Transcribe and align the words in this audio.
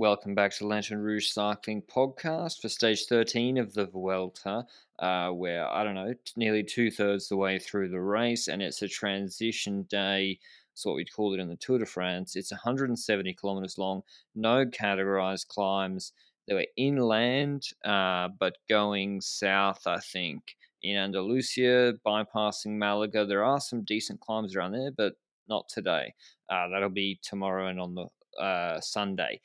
Welcome 0.00 0.34
back 0.34 0.52
to 0.52 0.66
Lanterne 0.66 1.02
Rouge 1.02 1.26
Cycling 1.26 1.82
Podcast 1.82 2.62
for 2.62 2.70
stage 2.70 3.04
13 3.04 3.58
of 3.58 3.74
the 3.74 3.84
Vuelta, 3.84 4.64
uh, 4.98 5.28
where, 5.28 5.70
I 5.70 5.84
don't 5.84 5.94
know, 5.94 6.14
nearly 6.36 6.62
two 6.62 6.90
thirds 6.90 7.28
the 7.28 7.36
way 7.36 7.58
through 7.58 7.90
the 7.90 8.00
race, 8.00 8.48
and 8.48 8.62
it's 8.62 8.80
a 8.80 8.88
transition 8.88 9.82
day. 9.90 10.38
That's 10.72 10.86
what 10.86 10.94
we'd 10.94 11.12
call 11.12 11.34
it 11.34 11.38
in 11.38 11.50
the 11.50 11.56
Tour 11.56 11.80
de 11.80 11.84
France. 11.84 12.34
It's 12.34 12.50
170 12.50 13.34
kilometers 13.34 13.76
long, 13.76 14.00
no 14.34 14.64
categorized 14.64 15.48
climbs. 15.48 16.14
They 16.48 16.54
were 16.54 16.66
inland, 16.78 17.64
uh, 17.84 18.28
but 18.38 18.56
going 18.70 19.20
south, 19.20 19.86
I 19.86 19.98
think, 19.98 20.56
in 20.82 20.96
Andalusia, 20.96 21.92
bypassing 22.06 22.78
Malaga. 22.78 23.26
There 23.26 23.44
are 23.44 23.60
some 23.60 23.84
decent 23.84 24.20
climbs 24.20 24.56
around 24.56 24.72
there, 24.72 24.92
but 24.92 25.16
not 25.46 25.68
today. 25.68 26.14
Uh, 26.48 26.68
that'll 26.68 26.88
be 26.88 27.20
tomorrow 27.22 27.66
and 27.66 27.78
on 27.78 27.94
the 27.94 28.06
uh, 28.42 28.80
Sunday 28.80 29.38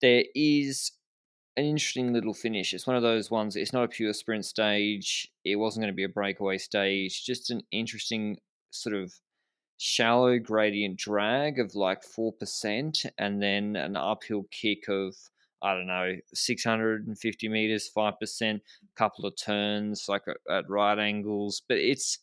there 0.00 0.24
is 0.34 0.92
an 1.56 1.64
interesting 1.64 2.12
little 2.12 2.34
finish. 2.34 2.72
It's 2.72 2.86
one 2.86 2.96
of 2.96 3.02
those 3.02 3.30
ones, 3.30 3.56
it's 3.56 3.72
not 3.72 3.84
a 3.84 3.88
pure 3.88 4.12
sprint 4.12 4.44
stage. 4.44 5.28
It 5.44 5.56
wasn't 5.56 5.82
going 5.82 5.92
to 5.92 5.96
be 5.96 6.04
a 6.04 6.08
breakaway 6.08 6.58
stage. 6.58 7.24
Just 7.24 7.50
an 7.50 7.62
interesting 7.72 8.38
sort 8.70 8.94
of 8.94 9.12
shallow 9.76 10.38
gradient 10.38 10.98
drag 10.98 11.58
of 11.58 11.74
like 11.74 12.02
4%, 12.02 13.06
and 13.18 13.42
then 13.42 13.76
an 13.76 13.96
uphill 13.96 14.46
kick 14.50 14.88
of, 14.88 15.14
I 15.62 15.74
don't 15.74 15.86
know, 15.86 16.14
650 16.34 17.48
meters, 17.48 17.90
5%, 17.96 18.60
couple 18.96 19.26
of 19.26 19.36
turns, 19.36 20.06
like 20.08 20.22
at 20.50 20.68
right 20.68 20.98
angles. 20.98 21.62
But 21.68 21.78
it's. 21.78 22.18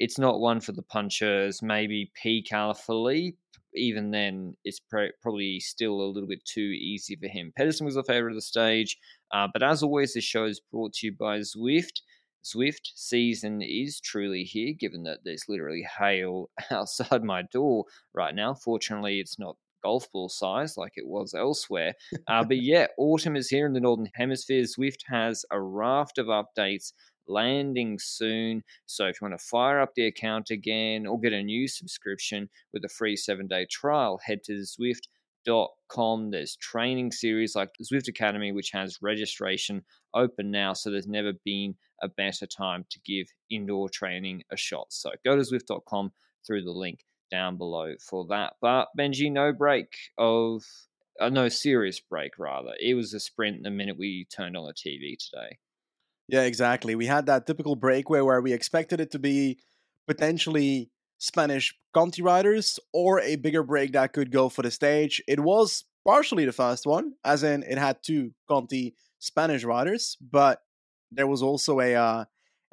It's 0.00 0.16
not 0.16 0.38
one 0.38 0.60
for 0.60 0.70
the 0.70 0.82
punchers. 0.82 1.60
Maybe 1.60 2.12
P. 2.14 2.46
Alaphilippe, 2.52 3.34
even 3.78 4.10
then, 4.10 4.56
it's 4.64 4.80
probably 5.22 5.60
still 5.60 6.00
a 6.00 6.10
little 6.10 6.28
bit 6.28 6.44
too 6.44 6.60
easy 6.60 7.16
for 7.16 7.28
him. 7.28 7.52
Pedersen 7.56 7.86
was 7.86 7.94
the 7.94 8.04
favorite 8.04 8.32
of 8.32 8.36
the 8.36 8.42
stage, 8.42 8.96
uh, 9.32 9.48
but 9.52 9.62
as 9.62 9.82
always, 9.82 10.14
this 10.14 10.24
show 10.24 10.44
is 10.44 10.60
brought 10.72 10.94
to 10.94 11.06
you 11.06 11.12
by 11.12 11.38
Zwift. 11.38 12.00
Zwift 12.44 12.92
season 12.94 13.60
is 13.62 14.00
truly 14.00 14.44
here, 14.44 14.72
given 14.78 15.02
that 15.04 15.20
there's 15.24 15.44
literally 15.48 15.86
hail 15.98 16.50
outside 16.70 17.24
my 17.24 17.42
door 17.42 17.84
right 18.14 18.34
now. 18.34 18.54
Fortunately, 18.54 19.20
it's 19.20 19.38
not 19.38 19.56
golf 19.82 20.10
ball 20.12 20.28
size 20.28 20.76
like 20.76 20.92
it 20.96 21.06
was 21.06 21.34
elsewhere. 21.34 21.94
Uh, 22.26 22.44
but 22.44 22.58
yeah, 22.62 22.86
autumn 22.98 23.36
is 23.36 23.48
here 23.48 23.66
in 23.66 23.72
the 23.72 23.80
Northern 23.80 24.10
Hemisphere. 24.14 24.64
Zwift 24.64 25.00
has 25.06 25.44
a 25.50 25.60
raft 25.60 26.18
of 26.18 26.26
updates 26.26 26.92
landing 27.28 27.98
soon. 27.98 28.62
So 28.86 29.06
if 29.06 29.20
you 29.20 29.28
want 29.28 29.38
to 29.38 29.46
fire 29.46 29.80
up 29.80 29.94
the 29.94 30.06
account 30.06 30.50
again 30.50 31.06
or 31.06 31.20
get 31.20 31.32
a 31.32 31.42
new 31.42 31.68
subscription 31.68 32.48
with 32.72 32.84
a 32.84 32.88
free 32.88 33.16
seven 33.16 33.46
day 33.46 33.66
trial, 33.70 34.18
head 34.24 34.42
to 34.44 34.52
Zwift.com. 34.52 36.30
There's 36.30 36.56
training 36.56 37.12
series 37.12 37.54
like 37.54 37.70
Zwift 37.82 38.08
Academy, 38.08 38.52
which 38.52 38.70
has 38.72 39.02
registration 39.02 39.84
open 40.14 40.50
now. 40.50 40.72
So 40.72 40.90
there's 40.90 41.06
never 41.06 41.32
been 41.44 41.74
a 42.02 42.08
better 42.08 42.46
time 42.46 42.84
to 42.90 43.00
give 43.04 43.28
indoor 43.50 43.88
training 43.88 44.42
a 44.50 44.56
shot. 44.56 44.86
So 44.90 45.10
go 45.24 45.36
to 45.36 45.42
Zwift.com 45.42 46.12
through 46.46 46.62
the 46.62 46.72
link 46.72 47.04
down 47.30 47.58
below 47.58 47.94
for 48.00 48.26
that. 48.28 48.54
But 48.60 48.88
Benji, 48.98 49.30
no 49.30 49.52
break 49.52 49.94
of 50.16 50.64
uh, 51.20 51.28
no 51.28 51.48
serious 51.48 52.00
break 52.00 52.38
rather. 52.38 52.72
It 52.80 52.94
was 52.94 53.12
a 53.12 53.20
sprint 53.20 53.62
the 53.62 53.70
minute 53.70 53.98
we 53.98 54.26
turned 54.26 54.56
on 54.56 54.66
the 54.66 54.72
TV 54.72 55.16
today. 55.18 55.58
Yeah, 56.28 56.42
exactly. 56.42 56.94
We 56.94 57.06
had 57.06 57.26
that 57.26 57.46
typical 57.46 57.74
breakaway 57.74 58.20
where 58.20 58.40
we 58.42 58.52
expected 58.52 59.00
it 59.00 59.10
to 59.12 59.18
be 59.18 59.58
potentially 60.06 60.90
Spanish 61.18 61.74
Conti 61.94 62.22
riders 62.22 62.78
or 62.92 63.20
a 63.20 63.36
bigger 63.36 63.62
break 63.62 63.92
that 63.92 64.12
could 64.12 64.30
go 64.30 64.48
for 64.48 64.62
the 64.62 64.70
stage. 64.70 65.22
It 65.26 65.40
was 65.40 65.84
partially 66.06 66.44
the 66.44 66.52
first 66.52 66.86
one, 66.86 67.14
as 67.24 67.42
in 67.42 67.62
it 67.62 67.78
had 67.78 67.98
two 68.02 68.32
Conti 68.48 68.94
Spanish 69.18 69.64
riders, 69.64 70.16
but 70.20 70.60
there 71.10 71.26
was 71.26 71.42
also 71.42 71.80
a 71.80 71.94
uh, 71.94 72.24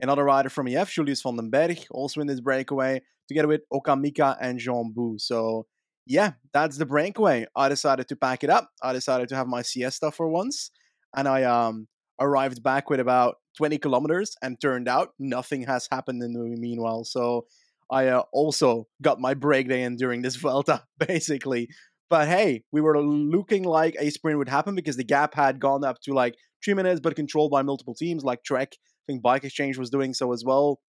another 0.02 0.26
rider 0.26 0.50
from 0.50 0.68
EF, 0.68 0.92
Julius 0.92 1.22
van 1.22 1.38
den 1.38 1.50
Berg, 1.50 1.80
also 1.90 2.20
in 2.20 2.28
this 2.28 2.42
breakaway, 2.42 3.02
together 3.30 3.48
with 3.48 3.62
Okamika 3.72 4.38
and 4.42 4.60
Joan 4.60 4.92
Bou. 4.94 5.18
So 5.18 5.66
yeah, 6.06 6.34
that's 6.54 6.78
the 6.78 6.86
breakaway. 6.86 7.48
I 7.56 7.70
decided 7.70 8.10
to 8.10 8.16
pack 8.18 8.44
it 8.44 8.50
up. 8.50 8.70
I 8.84 8.92
decided 8.94 9.30
to 9.30 9.36
have 9.36 9.48
my 9.48 9.62
siesta 9.62 10.12
for 10.12 10.28
once, 10.28 10.72
and 11.16 11.28
I 11.28 11.44
um 11.44 11.88
arrived 12.20 12.64
back 12.64 12.90
with 12.90 13.00
about 13.00 13.38
20 13.58 13.78
kilometers, 13.78 14.36
and 14.42 14.60
turned 14.60 14.88
out 14.88 15.10
nothing 15.20 15.64
has 15.64 15.88
happened 15.92 16.22
in 16.22 16.34
the 16.34 16.40
meanwhile. 16.40 17.04
So 17.04 17.46
I 17.92 18.08
uh, 18.08 18.24
also 18.34 18.88
got 19.02 19.20
my 19.20 19.34
break 19.34 19.68
day 19.68 19.84
in 19.84 19.96
during 19.96 20.22
this 20.22 20.36
Vuelta, 20.42 20.84
basically. 21.00 21.70
But 22.10 22.28
hey, 22.28 22.64
we 22.72 22.82
were 22.82 23.02
looking 23.02 23.64
like 23.64 23.96
a 24.00 24.10
sprint 24.10 24.38
would 24.38 24.50
happen 24.50 24.76
because 24.76 24.98
the 24.98 25.04
gap 25.04 25.34
had 25.34 25.60
gone 25.60 25.84
up 25.84 26.00
to 26.02 26.14
like 26.14 26.36
three 26.64 26.74
minutes, 26.74 27.00
but 27.00 27.16
controlled 27.16 27.52
by 27.52 27.62
multiple 27.62 27.96
teams 27.96 28.24
like 28.24 28.44
Trek. 28.44 28.74
I 28.74 29.06
think 29.08 29.22
Bike 29.22 29.44
Exchange 29.44 29.78
was 29.78 29.90
doing 29.90 30.14
so 30.14 30.32
as 30.34 30.44
well. 30.46 30.80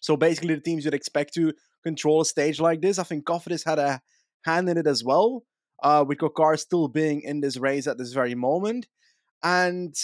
So 0.00 0.16
basically, 0.16 0.54
the 0.54 0.60
teams 0.60 0.84
you'd 0.84 0.94
expect 0.94 1.34
to 1.34 1.52
control 1.84 2.20
a 2.20 2.24
stage 2.24 2.60
like 2.60 2.80
this. 2.80 2.98
I 2.98 3.04
think 3.04 3.24
Cofidis 3.24 3.64
had 3.66 3.78
a 3.78 4.00
hand 4.44 4.68
in 4.68 4.78
it 4.78 4.86
as 4.86 5.04
well, 5.04 5.44
uh, 5.82 6.04
with 6.06 6.18
Coquard 6.18 6.60
still 6.60 6.88
being 6.88 7.22
in 7.22 7.40
this 7.40 7.56
race 7.56 7.86
at 7.86 7.98
this 7.98 8.12
very 8.12 8.34
moment. 8.34 8.86
And 9.42 9.94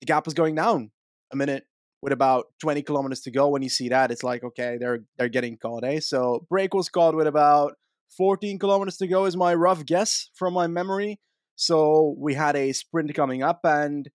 the 0.00 0.06
gap 0.06 0.24
was 0.24 0.34
going 0.34 0.54
down 0.54 0.90
a 1.32 1.36
minute 1.36 1.64
with 2.02 2.12
about 2.12 2.46
20 2.60 2.82
kilometers 2.82 3.20
to 3.22 3.30
go. 3.30 3.48
When 3.48 3.62
you 3.62 3.68
see 3.68 3.88
that, 3.88 4.10
it's 4.10 4.22
like, 4.22 4.44
okay, 4.44 4.76
they're 4.78 5.00
they're 5.18 5.28
getting 5.28 5.56
caught, 5.56 5.84
eh? 5.84 6.00
So 6.00 6.46
break 6.48 6.74
was 6.74 6.88
caught 6.88 7.16
with 7.16 7.26
about 7.26 7.74
14 8.16 8.58
kilometers 8.58 8.96
to 8.98 9.06
go 9.06 9.24
is 9.26 9.36
my 9.36 9.54
rough 9.54 9.84
guess 9.84 10.30
from 10.34 10.54
my 10.54 10.66
memory. 10.66 11.20
So 11.56 12.14
we 12.18 12.34
had 12.34 12.56
a 12.56 12.72
sprint 12.72 13.14
coming 13.14 13.42
up 13.42 13.60
and 13.64 14.08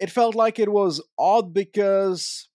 it 0.00 0.10
felt 0.10 0.34
like 0.34 0.58
it 0.58 0.70
was 0.70 1.02
odd 1.18 1.54
because 1.54 2.48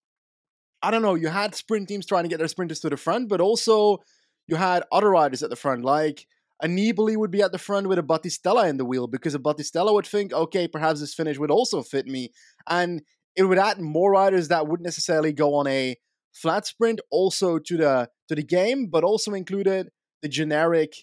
I 0.82 0.90
don't 0.90 1.02
know, 1.02 1.14
you 1.14 1.28
had 1.28 1.54
sprint 1.54 1.88
teams 1.88 2.06
trying 2.06 2.24
to 2.24 2.28
get 2.28 2.38
their 2.38 2.48
sprinters 2.48 2.80
to 2.80 2.90
the 2.90 2.96
front, 2.96 3.28
but 3.28 3.40
also 3.40 3.98
you 4.46 4.56
had 4.56 4.82
other 4.90 5.10
riders 5.10 5.42
at 5.42 5.50
the 5.50 5.56
front, 5.56 5.84
like 5.84 6.26
a 6.62 6.66
Nibali 6.66 7.16
would 7.16 7.30
be 7.30 7.42
at 7.42 7.52
the 7.52 7.58
front 7.58 7.88
with 7.88 7.98
a 7.98 8.02
Battistella 8.02 8.68
in 8.68 8.76
the 8.76 8.84
wheel 8.84 9.06
because 9.06 9.34
a 9.34 9.38
Battistella 9.38 9.92
would 9.92 10.06
think, 10.06 10.32
okay, 10.32 10.68
perhaps 10.68 11.00
this 11.00 11.14
finish 11.14 11.38
would 11.38 11.50
also 11.50 11.82
fit 11.82 12.06
me. 12.06 12.32
And 12.68 13.02
it 13.36 13.44
would 13.44 13.58
add 13.58 13.80
more 13.80 14.12
riders 14.12 14.48
that 14.48 14.66
wouldn't 14.66 14.84
necessarily 14.84 15.32
go 15.32 15.54
on 15.54 15.66
a 15.66 15.96
flat 16.32 16.66
sprint 16.66 17.00
also 17.10 17.58
to 17.58 17.76
the 17.76 18.08
to 18.28 18.34
the 18.34 18.42
game, 18.42 18.86
but 18.86 19.04
also 19.04 19.32
included 19.32 19.88
the 20.22 20.28
generic 20.28 20.94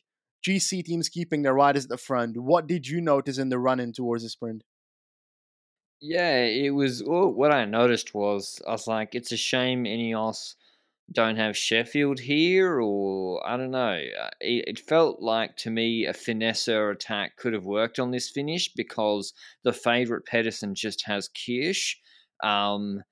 GC 0.47 0.85
teams 0.85 1.09
keeping 1.09 1.41
their 1.41 1.53
riders 1.53 1.85
at 1.85 1.90
the 1.90 1.97
front. 1.97 2.38
What 2.38 2.67
did 2.67 2.88
you 2.88 3.01
notice 3.01 3.38
in 3.38 3.50
the 3.50 3.59
run 3.59 3.79
in 3.79 3.94
towards 3.94 4.23
the 4.23 4.29
sprint? 4.29 4.63
Yeah, 6.00 6.44
it 6.44 6.69
was 6.75 7.03
well, 7.03 7.29
what 7.29 7.51
I 7.51 7.66
noticed 7.66 8.13
was 8.13 8.62
I 8.67 8.72
was 8.72 8.88
like, 8.88 9.16
it's 9.16 9.31
a 9.31 9.38
shame 9.38 9.85
Ineos 9.85 10.56
don't 11.13 11.38
have 11.38 11.56
Sheffield 11.56 12.19
here, 12.19 12.81
or 12.81 13.45
I 13.47 13.57
don't 13.57 13.72
know. 13.72 14.00
Uh, 14.22 14.29
it, 14.41 14.66
it, 14.68 14.79
felt 14.79 15.22
like 15.22 15.56
to 15.57 15.69
me 15.69 16.06
a 16.06 16.13
finesse 16.13 16.68
attack 16.68 17.38
could 17.38 17.53
have 17.53 17.66
worked 17.66 17.97
on 17.97 18.11
this 18.11 18.29
finish 18.29 18.70
because 18.76 19.34
the 19.64 19.73
favourite 19.73 20.26
Pedersen 20.26 20.76
just 20.76 21.05
has 21.05 21.29
Kirsch. 21.29 21.96
Um, 22.43 23.03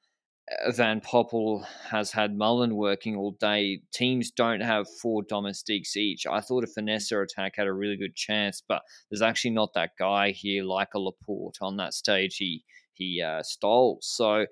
uh, 0.51 0.71
Van 0.71 0.99
Poppel 0.99 1.65
has 1.89 2.11
had 2.11 2.37
Mullen 2.37 2.75
working 2.75 3.15
all 3.15 3.37
day. 3.39 3.81
Teams 3.93 4.29
don't 4.29 4.61
have 4.61 4.87
four 5.01 5.23
domestiques 5.23 5.95
each. 5.95 6.25
I 6.29 6.41
thought 6.41 6.65
a 6.65 6.67
finesse 6.67 7.11
attack 7.11 7.53
had 7.55 7.67
a 7.67 7.73
really 7.73 7.97
good 7.97 8.15
chance, 8.15 8.61
but 8.67 8.81
there's 9.09 9.21
actually 9.21 9.51
not 9.51 9.73
that 9.73 9.91
guy 9.97 10.31
here 10.31 10.63
like 10.63 10.89
a 10.95 10.99
Laporte 10.99 11.57
on 11.61 11.77
that 11.77 11.93
stage. 11.93 12.35
He 12.37 12.63
he 12.93 13.21
uh, 13.21 13.41
stole. 13.43 13.99
So 14.01 14.45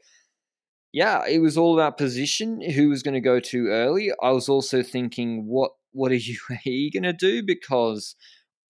yeah, 0.93 1.25
it 1.27 1.39
was 1.39 1.57
all 1.57 1.73
about 1.73 1.97
position. 1.97 2.61
Who 2.61 2.89
was 2.89 3.01
going 3.01 3.15
to 3.15 3.19
go 3.19 3.39
too 3.39 3.67
early? 3.67 4.11
I 4.21 4.29
was 4.29 4.47
also 4.47 4.83
thinking, 4.83 5.47
what 5.47 5.71
what 5.91 6.11
are 6.11 6.15
you, 6.15 6.37
going 6.91 7.03
to 7.03 7.13
do? 7.13 7.43
Because 7.43 8.15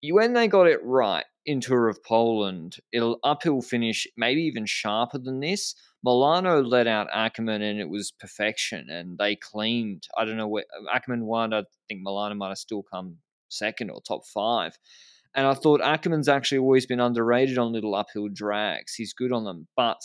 when 0.01 0.33
they 0.33 0.47
got 0.47 0.67
it 0.67 0.79
right 0.83 1.25
in 1.45 1.61
Tour 1.61 1.87
of 1.89 2.03
Poland, 2.03 2.77
it'll 2.91 3.19
uphill 3.23 3.61
finish, 3.61 4.07
maybe 4.17 4.41
even 4.41 4.65
sharper 4.65 5.17
than 5.17 5.39
this. 5.41 5.75
Molano 6.05 6.65
let 6.65 6.87
out 6.87 7.07
Ackermann 7.15 7.61
and 7.61 7.79
it 7.79 7.89
was 7.89 8.11
perfection, 8.11 8.89
and 8.89 9.17
they 9.17 9.35
cleaned. 9.35 10.07
I 10.17 10.25
don't 10.25 10.37
know 10.37 10.47
where 10.47 10.65
um, 10.77 10.87
Ackermann 10.93 11.23
won. 11.23 11.53
I 11.53 11.63
think 11.87 12.05
Molano 12.05 12.35
might 12.37 12.49
have 12.49 12.57
still 12.57 12.83
come 12.83 13.17
second 13.49 13.89
or 13.89 14.01
top 14.01 14.25
five. 14.25 14.77
And 15.35 15.47
I 15.47 15.53
thought 15.55 15.81
Ackermann's 15.81 16.29
actually 16.29 16.59
always 16.59 16.85
been 16.85 16.99
underrated 16.99 17.57
on 17.57 17.73
little 17.73 17.95
uphill 17.95 18.27
drags. 18.31 18.93
He's 18.93 19.13
good 19.13 19.31
on 19.31 19.45
them. 19.45 19.67
But 19.75 20.01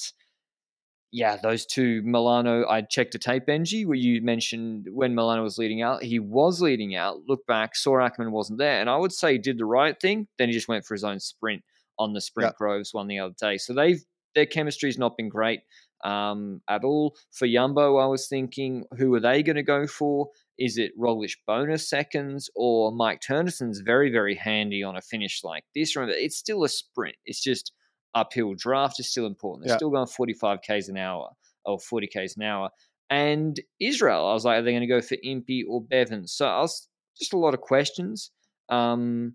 yeah, 1.10 1.36
those 1.36 1.64
two, 1.64 2.02
Molano, 2.02 2.68
I 2.68 2.82
checked 2.82 3.14
a 3.14 3.18
tape, 3.18 3.46
Benji, 3.46 3.86
where 3.86 3.96
you 3.96 4.20
mentioned 4.22 4.88
when 4.90 5.14
Molano 5.14 5.42
was 5.42 5.58
leading 5.58 5.80
out. 5.80 6.02
He 6.02 6.18
was 6.18 6.60
leading 6.60 6.96
out, 6.96 7.20
looked 7.26 7.46
back, 7.46 7.76
saw 7.76 7.96
Ackermann 7.96 8.30
wasn't 8.30 8.58
there. 8.58 8.80
And 8.80 8.90
I 8.90 8.96
would 8.96 9.12
say 9.12 9.32
he 9.32 9.38
did 9.38 9.58
the 9.58 9.64
right 9.64 9.98
thing. 9.98 10.28
Then 10.38 10.48
he 10.48 10.54
just 10.54 10.68
went 10.68 10.84
for 10.84 10.94
his 10.94 11.04
own 11.04 11.20
sprint 11.20 11.62
on 11.98 12.12
the 12.12 12.20
sprint. 12.20 12.48
Yep. 12.48 12.56
Groves 12.56 12.92
won 12.92 13.08
the 13.08 13.18
other 13.18 13.34
day. 13.40 13.56
So 13.56 13.72
they've 13.72 14.02
their 14.34 14.46
chemistry's 14.46 14.98
not 14.98 15.16
been 15.16 15.28
great 15.28 15.60
um, 16.04 16.60
at 16.68 16.84
all. 16.84 17.16
For 17.32 17.48
Jumbo, 17.48 17.96
I 17.96 18.06
was 18.06 18.28
thinking, 18.28 18.84
who 18.96 19.12
are 19.14 19.20
they 19.20 19.42
going 19.42 19.56
to 19.56 19.62
go 19.62 19.86
for? 19.86 20.28
Is 20.58 20.76
it 20.78 20.92
Roglic 20.98 21.36
bonus 21.46 21.88
seconds 21.88 22.50
or 22.54 22.92
Mike 22.92 23.20
Teunissen's 23.20 23.80
very, 23.80 24.10
very 24.10 24.34
handy 24.34 24.82
on 24.82 24.96
a 24.96 25.00
finish 25.00 25.40
like 25.42 25.64
this? 25.74 25.96
Remember, 25.96 26.14
it's 26.16 26.36
still 26.36 26.64
a 26.64 26.68
sprint. 26.68 27.16
It's 27.24 27.42
just 27.42 27.72
uphill 28.14 28.54
draft 28.54 29.00
is 29.00 29.10
still 29.10 29.26
important. 29.26 29.64
They're 29.64 29.74
yeah. 29.74 29.78
still 29.78 29.90
going 29.90 30.06
45 30.06 30.62
k's 30.62 30.88
an 30.88 30.96
hour 30.96 31.30
or 31.64 31.78
40 31.78 32.06
k's 32.08 32.36
an 32.36 32.42
hour. 32.42 32.70
And 33.10 33.58
Israel, 33.80 34.26
I 34.26 34.34
was 34.34 34.44
like, 34.44 34.58
are 34.58 34.62
they 34.62 34.72
going 34.72 34.82
to 34.82 34.86
go 34.86 35.00
for 35.00 35.16
Impey 35.22 35.64
or 35.68 35.82
Bevin? 35.82 36.28
So 36.28 36.46
I 36.46 36.60
was 36.60 36.88
just 37.18 37.32
a 37.32 37.38
lot 37.38 37.54
of 37.54 37.60
questions, 37.60 38.30
um, 38.68 39.34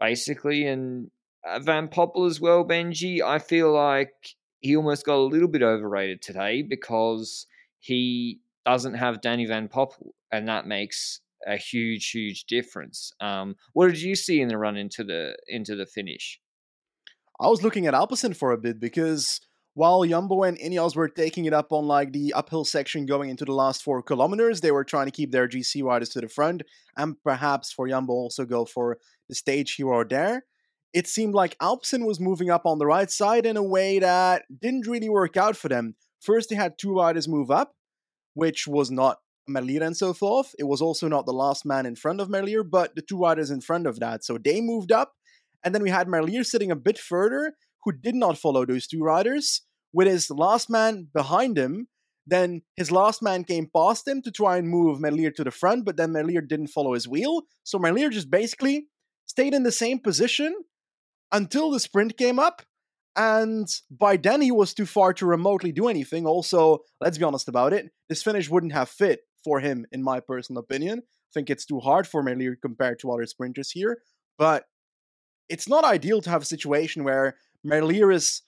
basically. 0.00 0.66
And 0.66 1.10
uh, 1.46 1.60
Van 1.60 1.88
Poppel 1.88 2.28
as 2.28 2.40
well, 2.40 2.64
Benji. 2.64 3.22
I 3.22 3.38
feel 3.38 3.72
like 3.72 4.12
he 4.60 4.76
almost 4.76 5.06
got 5.06 5.16
a 5.16 5.22
little 5.22 5.48
bit 5.48 5.62
overrated 5.62 6.20
today 6.20 6.62
because 6.62 7.46
he 7.78 8.40
doesn't 8.64 8.94
have 8.94 9.20
Danny 9.20 9.46
Van 9.46 9.68
Poppel, 9.68 10.10
and 10.32 10.48
that 10.48 10.66
makes 10.66 11.20
a 11.46 11.56
huge, 11.56 12.10
huge 12.10 12.44
difference. 12.44 13.12
Um, 13.20 13.54
what 13.72 13.86
did 13.86 14.02
you 14.02 14.16
see 14.16 14.40
in 14.40 14.48
the 14.48 14.58
run 14.58 14.76
into 14.76 15.04
the 15.04 15.36
into 15.46 15.76
the 15.76 15.86
finish? 15.86 16.40
I 17.40 17.48
was 17.48 17.62
looking 17.62 17.86
at 17.86 17.94
Alpecin 17.94 18.36
for 18.36 18.52
a 18.52 18.58
bit 18.58 18.80
because 18.80 19.40
while 19.74 20.04
Jumbo 20.04 20.42
and 20.42 20.58
Ineos 20.58 20.96
were 20.96 21.08
taking 21.08 21.44
it 21.44 21.52
up 21.52 21.70
on 21.70 21.86
like 21.86 22.12
the 22.12 22.32
uphill 22.32 22.64
section 22.64 23.04
going 23.04 23.28
into 23.28 23.44
the 23.44 23.52
last 23.52 23.82
four 23.82 24.02
kilometers, 24.02 24.60
they 24.60 24.70
were 24.70 24.84
trying 24.84 25.06
to 25.06 25.12
keep 25.12 25.32
their 25.32 25.48
GC 25.48 25.82
riders 25.82 26.08
to 26.10 26.20
the 26.20 26.28
front 26.28 26.62
and 26.96 27.16
perhaps 27.22 27.72
for 27.72 27.88
Jumbo 27.88 28.12
also 28.12 28.44
go 28.44 28.64
for 28.64 28.98
the 29.28 29.34
stage 29.34 29.74
here 29.74 29.88
or 29.88 30.04
there 30.04 30.44
it 30.96 31.06
seemed 31.06 31.34
like 31.34 31.58
Alpecin 31.58 32.06
was 32.06 32.18
moving 32.18 32.48
up 32.48 32.62
on 32.64 32.78
the 32.78 32.86
right 32.86 33.10
side 33.10 33.44
in 33.44 33.58
a 33.58 33.62
way 33.62 33.98
that 33.98 34.44
didn't 34.62 34.86
really 34.86 35.10
work 35.10 35.36
out 35.36 35.54
for 35.54 35.68
them. 35.68 35.94
First, 36.22 36.48
they 36.48 36.56
had 36.56 36.78
two 36.78 36.94
riders 36.94 37.28
move 37.28 37.50
up, 37.50 37.74
which 38.32 38.66
was 38.66 38.90
not 38.90 39.18
Merlier 39.46 39.82
and 39.82 39.94
so 39.94 40.14
forth. 40.14 40.54
It 40.58 40.64
was 40.64 40.80
also 40.80 41.06
not 41.06 41.26
the 41.26 41.34
last 41.34 41.66
man 41.66 41.84
in 41.84 41.96
front 41.96 42.22
of 42.22 42.28
Merlier, 42.28 42.64
but 42.68 42.96
the 42.96 43.02
two 43.02 43.18
riders 43.18 43.50
in 43.50 43.60
front 43.60 43.86
of 43.86 44.00
that. 44.00 44.24
So 44.24 44.38
they 44.38 44.62
moved 44.62 44.90
up, 44.90 45.12
and 45.66 45.74
then 45.74 45.82
we 45.82 45.90
had 45.90 46.06
Merlier 46.06 46.46
sitting 46.46 46.70
a 46.70 46.76
bit 46.76 46.96
further, 46.96 47.54
who 47.82 47.90
did 47.90 48.14
not 48.14 48.38
follow 48.38 48.64
those 48.64 48.86
two 48.86 49.00
riders, 49.02 49.62
with 49.92 50.06
his 50.06 50.30
last 50.30 50.70
man 50.70 51.08
behind 51.12 51.58
him. 51.58 51.88
Then 52.24 52.62
his 52.76 52.92
last 52.92 53.20
man 53.20 53.42
came 53.42 53.68
past 53.76 54.06
him 54.06 54.22
to 54.22 54.30
try 54.30 54.58
and 54.58 54.68
move 54.68 55.00
Merlier 55.00 55.34
to 55.34 55.42
the 55.42 55.50
front, 55.50 55.84
but 55.84 55.96
then 55.96 56.12
Merlier 56.12 56.46
didn't 56.46 56.68
follow 56.68 56.94
his 56.94 57.08
wheel. 57.08 57.42
So 57.64 57.80
Merlier 57.80 58.12
just 58.12 58.30
basically 58.30 58.86
stayed 59.26 59.54
in 59.54 59.64
the 59.64 59.72
same 59.72 59.98
position 59.98 60.54
until 61.32 61.72
the 61.72 61.80
sprint 61.80 62.16
came 62.16 62.38
up. 62.38 62.62
And 63.16 63.66
by 63.90 64.18
then, 64.18 64.42
he 64.42 64.52
was 64.52 64.72
too 64.72 64.86
far 64.86 65.14
to 65.14 65.26
remotely 65.26 65.72
do 65.72 65.88
anything. 65.88 66.26
Also, 66.26 66.80
let's 67.00 67.18
be 67.18 67.24
honest 67.24 67.48
about 67.48 67.72
it, 67.72 67.90
this 68.08 68.22
finish 68.22 68.48
wouldn't 68.48 68.72
have 68.72 68.88
fit 68.88 69.20
for 69.42 69.58
him, 69.58 69.84
in 69.90 70.04
my 70.04 70.20
personal 70.20 70.60
opinion. 70.60 70.98
I 71.00 71.30
think 71.34 71.50
it's 71.50 71.66
too 71.66 71.80
hard 71.80 72.06
for 72.06 72.22
Merlier 72.22 72.54
compared 72.62 73.00
to 73.00 73.10
other 73.10 73.26
sprinters 73.26 73.72
here. 73.72 73.98
But 74.38 74.64
it's 75.48 75.68
not 75.68 75.84
ideal 75.84 76.20
to 76.22 76.30
have 76.30 76.42
a 76.42 76.46
situation 76.46 77.04
where 77.04 77.36
Merlier 77.66 78.12
is 78.14 78.42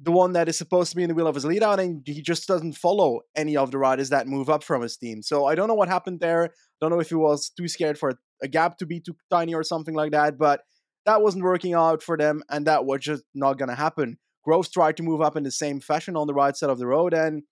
the 0.00 0.12
one 0.12 0.32
that 0.32 0.48
is 0.48 0.56
supposed 0.56 0.90
to 0.90 0.96
be 0.96 1.02
in 1.02 1.08
the 1.08 1.14
wheel 1.14 1.26
of 1.26 1.34
his 1.34 1.44
lead 1.44 1.62
out 1.62 1.80
and 1.80 2.02
he 2.06 2.22
just 2.22 2.46
doesn't 2.46 2.74
follow 2.74 3.20
any 3.34 3.56
of 3.56 3.72
the 3.72 3.78
riders 3.78 4.10
that 4.10 4.28
move 4.28 4.48
up 4.48 4.62
from 4.62 4.80
his 4.80 4.96
team. 4.96 5.22
So 5.22 5.46
I 5.46 5.56
don't 5.56 5.66
know 5.66 5.74
what 5.74 5.88
happened 5.88 6.20
there. 6.20 6.44
I 6.44 6.48
don't 6.80 6.90
know 6.90 7.00
if 7.00 7.08
he 7.08 7.16
was 7.16 7.50
too 7.50 7.66
scared 7.66 7.98
for 7.98 8.18
a 8.42 8.48
gap 8.48 8.78
to 8.78 8.86
be 8.86 9.00
too 9.00 9.16
tiny 9.30 9.54
or 9.54 9.64
something 9.64 9.94
like 9.94 10.12
that. 10.12 10.38
But 10.38 10.60
that 11.08 11.22
wasn't 11.22 11.44
working 11.44 11.74
out 11.74 12.02
for 12.02 12.16
them, 12.16 12.42
and 12.50 12.66
that 12.66 12.84
was 12.84 13.00
just 13.00 13.24
not 13.34 13.58
going 13.58 13.70
to 13.70 13.74
happen. 13.74 14.18
Groves 14.44 14.68
tried 14.70 14.96
to 14.98 15.02
move 15.02 15.20
up 15.20 15.36
in 15.36 15.42
the 15.42 15.50
same 15.50 15.80
fashion 15.80 16.16
on 16.16 16.26
the 16.26 16.34
right 16.34 16.54
side 16.56 16.70
of 16.70 16.78
the 16.78 16.86
road, 16.86 17.14
and 17.14 17.42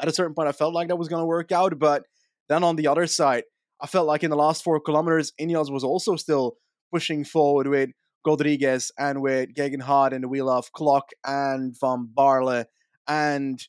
at 0.00 0.08
a 0.08 0.12
certain 0.12 0.34
point, 0.34 0.48
I 0.48 0.52
felt 0.52 0.74
like 0.74 0.88
that 0.88 0.96
was 0.96 1.08
going 1.08 1.22
to 1.22 1.26
work 1.26 1.52
out. 1.52 1.78
But 1.78 2.04
then 2.48 2.64
on 2.64 2.76
the 2.76 2.88
other 2.88 3.06
side, 3.06 3.44
I 3.80 3.86
felt 3.86 4.06
like 4.06 4.24
in 4.24 4.30
the 4.30 4.36
last 4.36 4.64
four 4.64 4.80
kilometers, 4.80 5.32
Ineos 5.40 5.70
was 5.70 5.84
also 5.84 6.16
still 6.16 6.56
pushing 6.92 7.24
forward 7.24 7.66
with 7.66 7.90
Rodriguez 8.26 8.92
and 8.98 9.22
with 9.22 9.54
Geoghegan 9.54 9.82
Hart 9.82 10.12
in 10.12 10.22
the 10.22 10.28
wheel 10.28 10.50
of 10.50 10.72
Klock 10.72 11.10
and 11.24 11.78
Van 11.78 12.08
Baarle. 12.12 12.66
And 13.08 13.62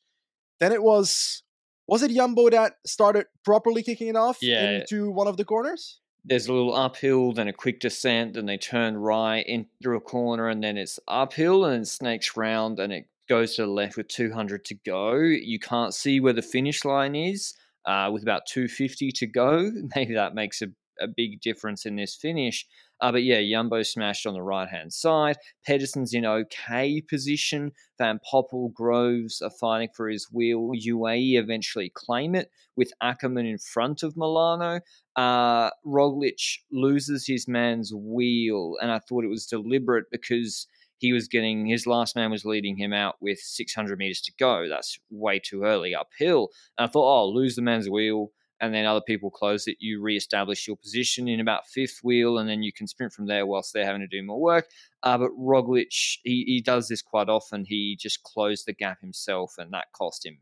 then 0.59 0.71
it 0.71 0.81
was, 0.81 1.43
was 1.87 2.03
it 2.03 2.11
Jumbo 2.11 2.49
that 2.49 2.73
started 2.85 3.27
properly 3.45 3.83
kicking 3.83 4.07
it 4.07 4.15
off 4.15 4.39
yeah. 4.41 4.79
into 4.79 5.11
one 5.11 5.27
of 5.27 5.37
the 5.37 5.45
corners? 5.45 5.99
there's 6.27 6.47
a 6.47 6.53
little 6.53 6.75
uphill, 6.75 7.31
then 7.31 7.47
a 7.47 7.53
quick 7.53 7.79
descent, 7.79 8.33
then 8.33 8.45
they 8.45 8.57
turn 8.57 8.97
right 8.97 9.45
into 9.47 9.93
a 9.93 10.01
corner, 10.01 10.49
and 10.49 10.61
then 10.61 10.77
it's 10.77 10.99
uphill 11.07 11.63
and 11.63 11.83
it 11.83 11.87
snakes 11.87 12.35
round 12.35 12.79
and 12.79 12.91
it 12.91 13.07
goes 13.29 13.55
to 13.55 13.61
the 13.63 13.67
left 13.67 13.97
with 13.97 14.09
200 14.09 14.65
to 14.65 14.75
go. 14.85 15.15
You 15.15 15.59
can't 15.59 15.93
see 15.93 16.19
where 16.19 16.33
the 16.33 16.41
finish 16.41 16.83
line 16.83 17.15
is 17.15 17.53
uh, 17.85 18.09
with 18.11 18.23
about 18.23 18.45
250 18.45 19.11
to 19.11 19.27
go. 19.27 19.71
Maybe 19.95 20.13
that 20.13 20.35
makes 20.35 20.61
a, 20.61 20.67
a 20.99 21.07
big 21.07 21.41
difference 21.41 21.85
in 21.85 21.95
this 21.95 22.15
finish. 22.15 22.65
Uh, 22.99 23.11
but 23.11 23.23
yeah, 23.23 23.41
Jumbo 23.41 23.83
smashed 23.83 24.25
on 24.25 24.33
the 24.33 24.41
right 24.41 24.69
hand 24.69 24.93
side. 24.93 25.37
Pedersen's 25.67 26.13
in 26.13 26.25
okay 26.25 27.01
position. 27.01 27.71
Van 27.97 28.19
Poppel, 28.31 28.73
Groves 28.73 29.41
are 29.41 29.51
fighting 29.59 29.89
for 29.95 30.09
his 30.09 30.27
wheel. 30.31 30.71
UAE 30.73 31.39
eventually 31.39 31.91
claim 31.93 32.35
it 32.35 32.49
with 32.75 32.91
Ackermann 33.01 33.49
in 33.49 33.57
front 33.57 34.03
of 34.03 34.15
Molano. 34.15 34.81
Uh, 35.15 35.69
Roglic 35.85 36.59
loses 36.71 37.25
his 37.27 37.47
man's 37.47 37.91
wheel, 37.93 38.75
and 38.81 38.91
I 38.91 38.99
thought 38.99 39.23
it 39.23 39.29
was 39.29 39.45
deliberate 39.45 40.05
because 40.11 40.67
he 40.99 41.13
was 41.13 41.27
getting 41.27 41.67
his 41.67 41.85
last 41.85 42.15
man 42.15 42.31
was 42.31 42.45
leading 42.45 42.77
him 42.77 42.93
out 42.93 43.15
with 43.21 43.39
600 43.39 43.97
meters 43.97 44.21
to 44.21 44.31
go. 44.39 44.67
That's 44.67 44.97
way 45.09 45.39
too 45.39 45.63
early 45.63 45.93
uphill. 45.93 46.49
And 46.77 46.87
I 46.87 46.91
thought, 46.91 47.21
oh, 47.21 47.29
lose 47.29 47.55
the 47.55 47.61
man's 47.61 47.89
wheel 47.89 48.31
and 48.59 48.73
then 48.73 48.85
other 48.85 49.01
people 49.01 49.29
close 49.29 49.67
it, 49.67 49.77
you 49.79 50.01
re-establish 50.01 50.67
your 50.67 50.77
position 50.77 51.27
in 51.27 51.39
about 51.39 51.67
fifth 51.67 51.99
wheel, 52.03 52.37
and 52.37 52.49
then 52.49 52.63
you 52.63 52.73
can 52.73 52.87
sprint 52.87 53.13
from 53.13 53.27
there 53.27 53.45
whilst 53.45 53.73
they're 53.73 53.85
having 53.85 54.01
to 54.01 54.07
do 54.07 54.23
more 54.23 54.41
work. 54.41 54.67
Uh, 55.03 55.17
but 55.17 55.31
Roglic, 55.39 56.17
he, 56.23 56.43
he 56.47 56.61
does 56.61 56.87
this 56.87 57.01
quite 57.01 57.29
often. 57.29 57.65
He 57.65 57.97
just 57.99 58.23
closed 58.23 58.65
the 58.65 58.73
gap 58.73 58.99
himself, 59.01 59.55
and 59.57 59.71
that 59.73 59.91
cost 59.93 60.25
him 60.25 60.39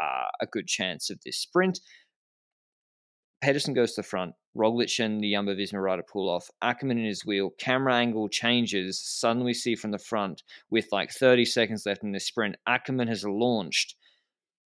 uh, 0.00 0.28
a 0.40 0.46
good 0.46 0.66
chance 0.66 1.10
of 1.10 1.20
this 1.24 1.38
sprint. 1.38 1.80
Pedersen 3.42 3.74
goes 3.74 3.94
to 3.94 4.02
the 4.02 4.06
front. 4.06 4.34
Roglic 4.56 4.98
and 5.04 5.20
the 5.20 5.32
Jumbo 5.32 5.54
Visma 5.54 5.82
rider 5.82 6.02
pull 6.02 6.28
off. 6.28 6.50
Ackermann 6.62 6.98
in 6.98 7.04
his 7.04 7.26
wheel. 7.26 7.50
Camera 7.58 7.94
angle 7.94 8.28
changes. 8.28 8.98
Suddenly, 8.98 9.54
see 9.54 9.76
from 9.76 9.90
the 9.90 9.98
front 9.98 10.42
with 10.70 10.88
like 10.90 11.10
30 11.10 11.44
seconds 11.44 11.84
left 11.84 12.02
in 12.02 12.12
the 12.12 12.20
sprint. 12.20 12.56
Ackermann 12.66 13.08
has 13.08 13.24
launched 13.24 13.94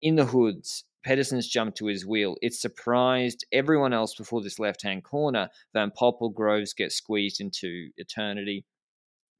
in 0.02 0.16
the 0.16 0.26
hoods 0.26 0.84
Pedersen's 1.06 1.48
jumped 1.48 1.78
to 1.78 1.86
his 1.86 2.04
wheel. 2.06 2.36
It 2.42 2.54
surprised 2.54 3.46
everyone 3.52 3.92
else 3.92 4.14
before 4.14 4.42
this 4.42 4.58
left 4.58 4.82
hand 4.82 5.04
corner. 5.04 5.48
Van 5.72 5.90
Poppel 5.90 6.34
Groves 6.34 6.72
get 6.72 6.92
squeezed 6.92 7.40
into 7.40 7.90
eternity. 7.96 8.64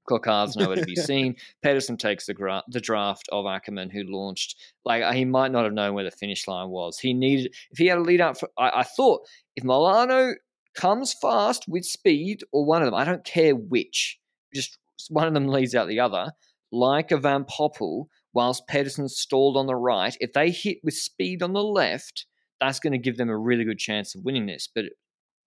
Coquard's 0.09 0.57
nowhere 0.57 0.77
to 0.77 0.87
be 0.87 0.95
seen. 0.97 1.35
Pedersen 1.63 1.97
takes 1.97 2.27
the, 2.27 2.35
gra- 2.35 2.63
the 2.69 2.81
draft 2.81 3.29
of 3.33 3.45
Ackermann, 3.45 3.91
who 3.91 4.05
launched. 4.05 4.57
Like 4.85 5.13
he 5.15 5.25
might 5.25 5.51
not 5.51 5.65
have 5.65 5.73
known 5.73 5.95
where 5.95 6.05
the 6.05 6.11
finish 6.11 6.47
line 6.47 6.69
was. 6.69 6.99
He 6.99 7.13
needed 7.13 7.55
if 7.71 7.79
he 7.79 7.87
had 7.87 7.99
a 7.99 8.03
lead 8.03 8.21
up. 8.21 8.39
For, 8.39 8.49
I, 8.57 8.71
I 8.77 8.83
thought 8.85 9.27
if 9.57 9.65
Molano 9.65 10.35
comes 10.77 11.13
fast 11.15 11.65
with 11.67 11.85
speed, 11.85 12.45
or 12.53 12.65
one 12.65 12.83
of 12.83 12.87
them, 12.87 12.95
I 12.95 13.05
don't 13.05 13.25
care 13.25 13.55
which, 13.57 14.19
just 14.55 14.79
one 15.09 15.27
of 15.27 15.35
them 15.35 15.49
leads 15.49 15.75
out 15.75 15.89
the 15.89 16.01
other. 16.01 16.33
Like 16.71 17.11
a 17.11 17.17
Van 17.17 17.45
Poppel, 17.45 18.07
whilst 18.37 18.69
Pedersen 18.69 19.09
stalled 19.09 19.57
on 19.57 19.67
the 19.67 19.75
right, 19.75 20.15
if 20.21 20.35
they 20.35 20.51
hit 20.51 20.77
with 20.85 20.93
speed 20.93 21.43
on 21.43 21.55
the 21.55 21.65
left, 21.65 22.27
that's 22.61 22.79
going 22.79 22.93
to 22.93 22.99
give 22.99 23.17
them 23.17 23.31
a 23.31 23.39
really 23.39 23.65
good 23.65 23.79
chance 23.79 24.15
of 24.15 24.27
winning 24.27 24.45
this. 24.45 24.69
But 24.73 24.85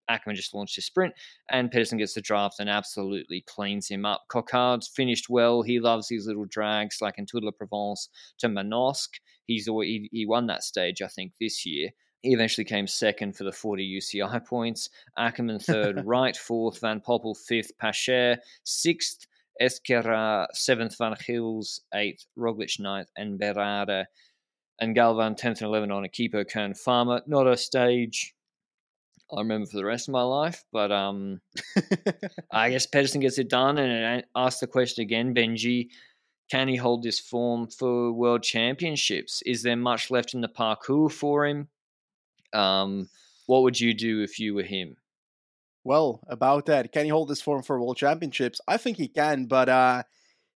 Ackermann 0.10 0.34
just 0.34 0.56
launched 0.56 0.76
his 0.76 0.88
sprint, 0.88 1.14
and 1.52 1.70
Pedersen 1.70 2.00
gets 2.00 2.16
the 2.16 2.22
draft 2.22 2.56
and 2.60 2.68
absolutely 2.68 3.44
cleans 3.48 3.88
him 3.88 4.08
up. 4.08 4.24
Coquard's 4.28 4.88
finished 4.88 5.30
well. 5.30 5.62
He 5.62 5.80
loves 5.80 6.08
these 6.08 6.26
little 6.26 6.48
drags, 6.50 6.98
like 7.00 7.20
in 7.20 7.28
Tour 7.28 7.42
de 7.42 7.46
la 7.46 7.52
Provence 7.52 8.10
to 8.40 8.50
Manosque. 8.50 9.20
He's 9.46 9.68
he, 9.68 10.10
he 10.12 10.26
won 10.26 10.48
that 10.48 10.64
stage, 10.64 11.04
I 11.04 11.08
think, 11.10 11.34
this 11.40 11.68
year. 11.68 11.92
He 12.24 12.34
eventually 12.34 12.66
came 12.66 12.88
second 12.88 13.38
for 13.38 13.44
the 13.44 13.52
40 13.52 14.00
UCI 14.00 14.44
points. 14.48 14.90
Ackermann 15.16 15.62
third, 15.64 16.04
Wright 16.08 16.36
fourth, 16.36 16.82
Van 16.82 17.02
Poppel 17.02 17.38
fifth, 17.38 17.72
Pacher 17.78 18.38
sixth, 18.64 19.28
Ezquerra 19.62 20.48
seventh, 20.54 20.98
Van 20.98 21.16
Gils 21.16 21.82
eighth, 21.94 22.26
Roglic 22.38 22.80
ninth, 22.80 23.10
and 23.18 23.40
Berada 23.40 24.06
and 24.80 24.96
Galvan 24.96 25.36
tenth 25.36 25.62
and 25.62 25.68
eleventh 25.68 25.92
on 25.92 26.04
Equipo 26.06 26.50
Kern 26.50 26.74
Pharma. 26.74 27.22
Not 27.28 27.48
a 27.48 27.58
stage 27.58 28.34
I 29.32 29.42
remember 29.42 29.68
for 29.68 29.78
the 29.78 29.86
rest 29.86 30.08
of 30.08 30.14
my 30.14 30.24
life. 30.24 30.64
But 30.72 30.92
um, 30.92 31.42
I 32.52 32.70
guess 32.72 32.86
Pedersen 32.86 33.22
gets 33.22 33.38
it 33.38 33.50
done, 33.50 33.78
and 33.78 34.24
ask 34.36 34.60
the 34.60 34.68
question 34.68 35.04
again, 35.04 35.36
Benji. 35.36 35.90
Can 36.50 36.68
he 36.68 36.78
hold 36.78 37.04
this 37.04 37.20
form 37.20 37.68
for 37.68 38.12
world 38.12 38.42
championships? 38.42 39.44
Is 39.46 39.62
there 39.62 39.76
much 39.76 40.10
left 40.10 40.34
in 40.34 40.42
the 40.42 40.48
parcours 40.48 41.14
for 41.14 41.46
him? 41.46 41.68
Um, 42.54 43.08
what 43.46 43.62
would 43.62 43.80
you 43.80 43.94
do 43.94 44.24
if 44.24 44.40
you 44.40 44.56
were 44.56 44.64
him? 44.64 44.96
Well, 45.84 46.22
about 46.28 46.66
that, 46.66 46.92
can 46.92 47.06
he 47.06 47.10
hold 47.10 47.30
this 47.30 47.42
form 47.42 47.64
for 47.64 47.80
world 47.80 47.98
championships? 47.98 48.60
I 48.68 48.78
think 48.78 48.98
he 48.98 49.08
can, 49.08 49.46
but 49.46 49.70
uh, 49.70 50.04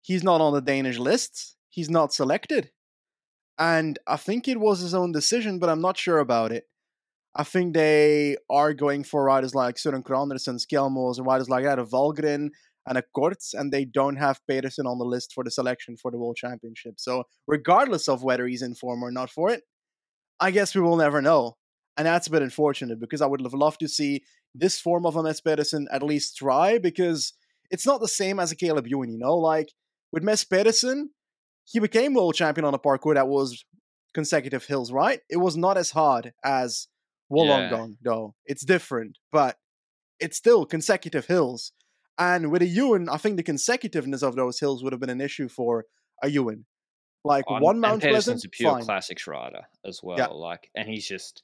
he's 0.02 0.24
not 0.24 0.42
on 0.42 0.54
the 0.54 0.62
Danish 0.62 0.98
list. 0.98 1.56
He's 1.70 1.90
not 1.90 2.14
selected. 2.14 2.72
And 3.58 4.00
I 4.08 4.18
think 4.18 4.48
it 4.48 4.60
was 4.60 4.80
his 4.80 4.94
own 4.94 5.12
decision, 5.12 5.60
but 5.60 5.70
I'm 5.70 5.82
not 5.82 5.98
sure 5.98 6.20
about 6.20 6.52
it. 6.52 6.66
I 7.36 7.44
think 7.44 7.74
they 7.74 8.36
are 8.50 8.74
going 8.74 9.04
for 9.04 9.24
riders 9.24 9.56
like 9.56 9.76
Søren 9.76 10.04
Andersen, 10.04 10.58
Skjelmose, 10.58 11.18
and 11.18 11.28
riders 11.28 11.50
like 11.50 11.64
that, 11.64 11.80
a 11.80 11.86
Valgren 11.86 12.50
and 12.88 12.98
a 12.98 13.04
Korts, 13.16 13.54
and 13.54 13.72
they 13.72 13.86
don't 13.86 14.18
have 14.18 14.42
Pedersen 14.50 14.88
on 14.88 14.98
the 14.98 15.06
list 15.06 15.32
for 15.34 15.44
the 15.44 15.52
selection 15.52 15.96
for 15.96 16.12
the 16.12 16.18
World 16.18 16.36
Championship. 16.36 16.96
So, 16.98 17.24
regardless 17.48 18.10
of 18.10 18.24
whether 18.24 18.48
he's 18.48 18.64
in 18.64 18.76
form 18.76 19.04
or 19.04 19.12
not 19.12 19.30
for 19.30 19.50
it, 19.50 19.64
I 20.40 20.52
guess 20.52 20.76
we 20.76 20.82
will 20.82 20.98
never 20.98 21.22
know. 21.22 21.58
And 21.98 22.08
that's 22.08 22.28
a 22.28 22.32
bit 22.32 22.42
unfortunate 22.42 23.00
because 23.00 23.22
I 23.22 23.28
would 23.28 23.42
have 23.42 23.54
loved 23.54 23.80
to 23.82 23.88
see 23.88 24.24
this 24.54 24.80
form 24.80 25.06
of 25.06 25.16
a 25.16 25.24
Mads 25.24 25.42
Pedersen 25.42 25.88
at 25.92 26.04
least 26.04 26.38
try 26.38 26.78
because 26.78 27.34
it's 27.70 27.86
not 27.86 28.02
the 28.02 28.08
same 28.08 28.40
as 28.40 28.52
a 28.52 28.56
Caleb 28.56 28.88
Ewan, 28.88 29.10
you 29.10 29.18
know? 29.18 29.38
Like 29.38 29.72
with 30.12 30.24
Mads 30.24 30.44
Pedersen, 30.44 31.12
he 31.66 31.80
became 31.80 32.14
world 32.14 32.36
champion 32.36 32.66
on 32.66 32.74
a 32.74 32.78
parcours 32.78 33.16
that 33.16 33.28
was 33.28 33.64
consecutive 34.14 34.66
hills, 34.66 34.92
right? 34.92 35.22
It 35.30 35.38
was 35.38 35.56
not 35.56 35.78
as 35.78 35.92
hard 35.92 36.34
as 36.44 36.88
Wollongong, 37.32 37.90
yeah. 37.90 37.96
though. 38.04 38.36
It's 38.46 38.66
different, 38.66 39.18
but 39.32 39.58
it's 40.20 40.38
still 40.38 40.66
consecutive 40.66 41.28
hills. 41.28 41.72
And 42.18 42.52
with 42.52 42.62
a 42.62 42.68
Ewan, 42.68 43.10
I 43.10 43.18
think 43.18 43.38
the 43.38 43.44
consecutiveness 43.44 44.22
of 44.22 44.36
those 44.36 44.60
hills 44.60 44.84
would 44.84 44.94
have 44.94 45.00
been 45.00 45.10
an 45.10 45.22
issue 45.22 45.48
for 45.48 45.86
a 46.22 46.30
Ewan. 46.30 46.66
Like 47.24 47.46
um, 47.48 47.62
one 47.62 47.80
Mount 47.80 48.02
Pleasant, 48.02 48.44
a 48.44 48.50
pure 48.50 48.72
fine. 48.72 48.84
classics 48.84 49.28
rider 49.28 49.62
as 49.86 50.02
well. 50.04 50.18
Yeah. 50.18 50.28
Like, 50.28 50.70
and 50.76 50.90
he's 50.90 51.08
just 51.08 51.44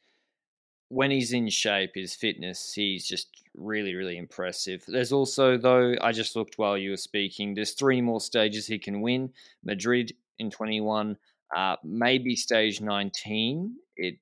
when 0.89 1.11
he's 1.11 1.33
in 1.33 1.49
shape, 1.49 1.91
his 1.95 2.15
fitness, 2.15 2.73
he's 2.73 3.05
just 3.05 3.27
really, 3.55 3.95
really 3.95 4.17
impressive. 4.17 4.83
There's 4.87 5.11
also, 5.11 5.57
though, 5.57 5.95
I 6.01 6.11
just 6.11 6.35
looked 6.35 6.57
while 6.57 6.77
you 6.77 6.91
were 6.91 6.97
speaking. 6.97 7.53
There's 7.53 7.73
three 7.73 8.01
more 8.01 8.21
stages 8.21 8.67
he 8.67 8.79
can 8.79 9.01
win: 9.01 9.31
Madrid 9.63 10.13
in 10.39 10.49
21, 10.49 11.17
uh, 11.55 11.75
maybe 11.83 12.35
stage 12.35 12.79
19. 12.79 13.75
It 13.97 14.19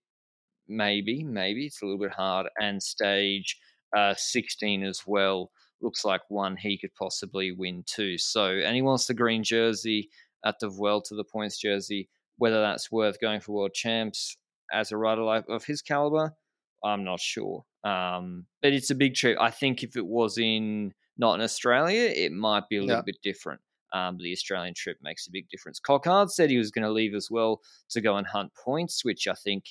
maybe, 0.68 1.24
maybe 1.24 1.68
it's 1.68 1.82
a 1.82 1.86
little 1.86 2.00
bit 2.00 2.12
hard, 2.12 2.48
and 2.60 2.82
stage 2.82 3.60
uh, 3.96 4.16
16 4.18 4.84
as 4.84 5.02
well. 5.06 5.52
Looks 5.82 6.04
like 6.04 6.22
one 6.30 6.56
he 6.58 6.78
could 6.78 6.96
possibly 6.96 7.52
win 7.52 7.84
too. 7.86 8.18
So, 8.18 8.48
and 8.48 8.76
he 8.76 8.82
wants 8.82 9.06
the 9.06 9.14
green 9.14 9.44
jersey 9.44 10.10
at 10.44 10.60
the 10.60 10.70
Vuelta, 10.70 11.14
the 11.16 11.24
points 11.24 11.60
jersey. 11.60 12.10
Whether 12.38 12.60
that's 12.60 12.92
worth 12.92 13.22
going 13.22 13.40
for 13.40 13.54
world 13.54 13.74
champs 13.74 14.36
as 14.74 14.92
a 14.92 14.98
rider 14.98 15.22
of 15.22 15.64
his 15.64 15.82
caliber, 15.82 16.34
I'm 16.86 17.04
not 17.04 17.20
sure. 17.20 17.66
Um, 17.84 18.46
but 18.62 18.74
it's 18.74 18.90
a 18.90 18.96
big 18.96 19.16
trip. 19.16 19.38
I 19.40 19.52
think 19.52 19.84
if 19.84 19.96
it 19.98 20.06
was 20.06 20.38
in 20.38 20.94
not 21.18 21.36
in 21.36 21.42
Australia, 21.42 22.12
it 22.16 22.32
might 22.32 22.70
be 22.70 22.78
a 22.78 22.82
little 22.82 22.98
yeah. 22.98 23.04
bit 23.06 23.18
different. 23.24 23.62
Um, 23.94 24.18
the 24.18 24.32
Australian 24.32 24.74
trip 24.76 24.98
makes 25.02 25.28
a 25.28 25.32
big 25.32 25.48
difference. 25.50 25.80
Coquard 25.80 26.30
said 26.32 26.50
he 26.50 26.58
was 26.58 26.72
going 26.72 26.84
to 26.84 26.92
leave 26.92 27.16
as 27.16 27.30
well 27.32 27.62
to 27.90 28.02
go 28.02 28.18
and 28.18 28.28
hunt 28.28 28.52
points, 28.54 29.06
which 29.06 29.28
I 29.28 29.34
think 29.34 29.66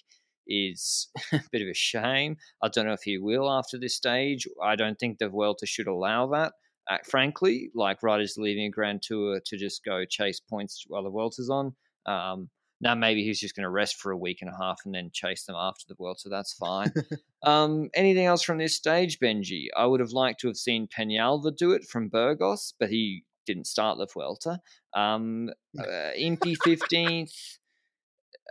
is 0.47 1.09
a 1.33 1.40
bit 1.52 1.62
of 1.62 1.68
a 1.68 1.75
shame. 1.75 2.37
I 2.62 2.68
don't 2.68 2.87
know 2.87 2.92
if 2.92 3.02
he 3.02 3.18
will 3.18 3.50
after 3.50 3.78
this 3.78 3.97
stage. 3.97 4.47
I 4.62 4.76
don't 4.76 4.99
think 4.99 5.18
the 5.18 5.28
Vuelta 5.28 5.66
should 5.66 5.88
allow 5.88 6.26
that. 6.28 6.52
Uh, 6.90 6.99
frankly, 7.09 7.71
like 7.75 8.02
riders 8.02 8.37
leaving 8.37 8.66
a 8.66 8.71
Grand 8.71 9.02
Tour 9.02 9.40
to 9.44 9.56
just 9.56 9.85
go 9.85 10.04
chase 10.04 10.40
points 10.40 10.85
while 10.87 11.02
the 11.02 11.11
Vuelta's 11.11 11.50
on. 11.50 11.75
Um, 12.06 12.50
now 12.85 12.95
maybe 12.95 13.25
he's 13.25 13.41
just 13.41 13.57
going 13.57 13.64
to 13.64 13.71
rest 13.71 13.97
for 13.97 14.12
a 14.12 14.17
week 14.17 14.38
and 14.43 14.50
a 14.50 14.57
half 14.62 14.83
and 14.85 14.95
then 14.95 15.11
chase 15.12 15.45
them 15.45 15.57
after 15.59 15.85
the 15.88 15.97
world. 15.99 16.21
So 16.21 16.29
That's 16.29 16.53
fine. 16.53 16.93
um, 17.43 17.88
anything 17.95 18.26
else 18.26 18.43
from 18.43 18.59
this 18.59 18.76
stage, 18.76 19.19
Benji? 19.19 19.67
I 19.75 19.87
would 19.87 20.00
have 20.00 20.12
liked 20.12 20.41
to 20.41 20.49
have 20.49 20.59
seen 20.59 20.87
Peñalva 20.87 21.57
do 21.57 21.73
it 21.73 21.85
from 21.85 22.09
Burgos, 22.09 22.75
but 22.79 22.91
he 22.91 23.25
didn't 23.47 23.67
start 23.67 23.97
the 23.97 24.07
Vuelta. 24.07 24.61
Um, 24.95 25.50
uh, 25.79 26.11
Impey 26.17 26.57
15th. 26.57 27.57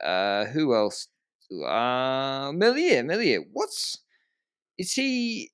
Uh, 0.03 0.45
who 0.45 0.73
else? 0.73 1.07
Uh, 1.51 2.51
Merlier. 2.51 3.05
Merlier. 3.05 3.43
What's. 3.53 3.99
Is 4.79 4.93
he. 4.93 5.51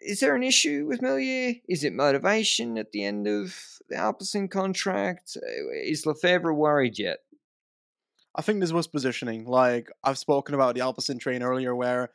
Is 0.00 0.20
there 0.20 0.36
an 0.36 0.42
issue 0.42 0.86
with 0.86 1.00
Merlier? 1.00 1.60
Is 1.68 1.82
it 1.82 1.92
motivation 1.94 2.78
at 2.78 2.92
the 2.92 3.04
end 3.04 3.26
of 3.26 3.56
the 3.88 3.96
Alpecin 3.96 4.50
contract? 4.50 5.36
Uh, 5.36 5.72
is 5.82 6.04
Lefevere 6.04 6.54
worried 6.54 6.98
yet? 6.98 7.18
I 8.38 8.42
think 8.42 8.60
this 8.60 8.72
was 8.72 8.86
positioning. 8.86 9.44
Like 9.46 9.90
I've 10.04 10.16
spoken 10.16 10.54
about 10.54 10.76
the 10.76 10.80
Alpecin 10.80 11.18
train 11.18 11.42
earlier, 11.42 11.74
where 11.74 12.10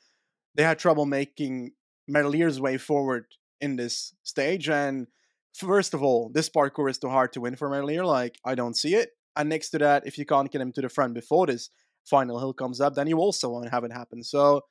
they 0.56 0.64
had 0.64 0.80
trouble 0.80 1.06
making 1.06 1.74
Merlier's 2.10 2.62
way 2.62 2.78
forward 2.78 3.26
in 3.60 3.76
this 3.76 4.14
stage. 4.24 4.70
And 4.70 5.08
first 5.54 5.94
of 5.94 6.02
all, 6.02 6.32
this 6.34 6.50
parcours 6.50 6.96
is 6.96 7.00
too 7.00 7.10
hard 7.10 7.34
to 7.34 7.42
win 7.42 7.58
for 7.58 7.70
Merlier. 7.70 8.06
Like 8.06 8.40
I 8.46 8.56
don't 8.56 8.78
see 8.78 8.96
it. 8.96 9.10
And 9.36 9.50
next 9.50 9.72
to 9.72 9.80
that, 9.80 10.08
if 10.08 10.18
you 10.18 10.26
can't 10.26 10.50
get 10.50 10.62
him 10.62 10.72
to 10.74 10.82
the 10.82 10.90
front 10.90 11.14
before 11.14 11.48
this 11.48 11.70
final 12.06 12.40
hill 12.40 12.54
comes 12.54 12.80
up, 12.80 12.96
then 12.96 13.08
you 13.08 13.18
also 13.18 13.50
won't 13.50 13.72
have 13.72 13.84
it 13.84 13.92
happen. 13.92 14.24
So 14.24 14.62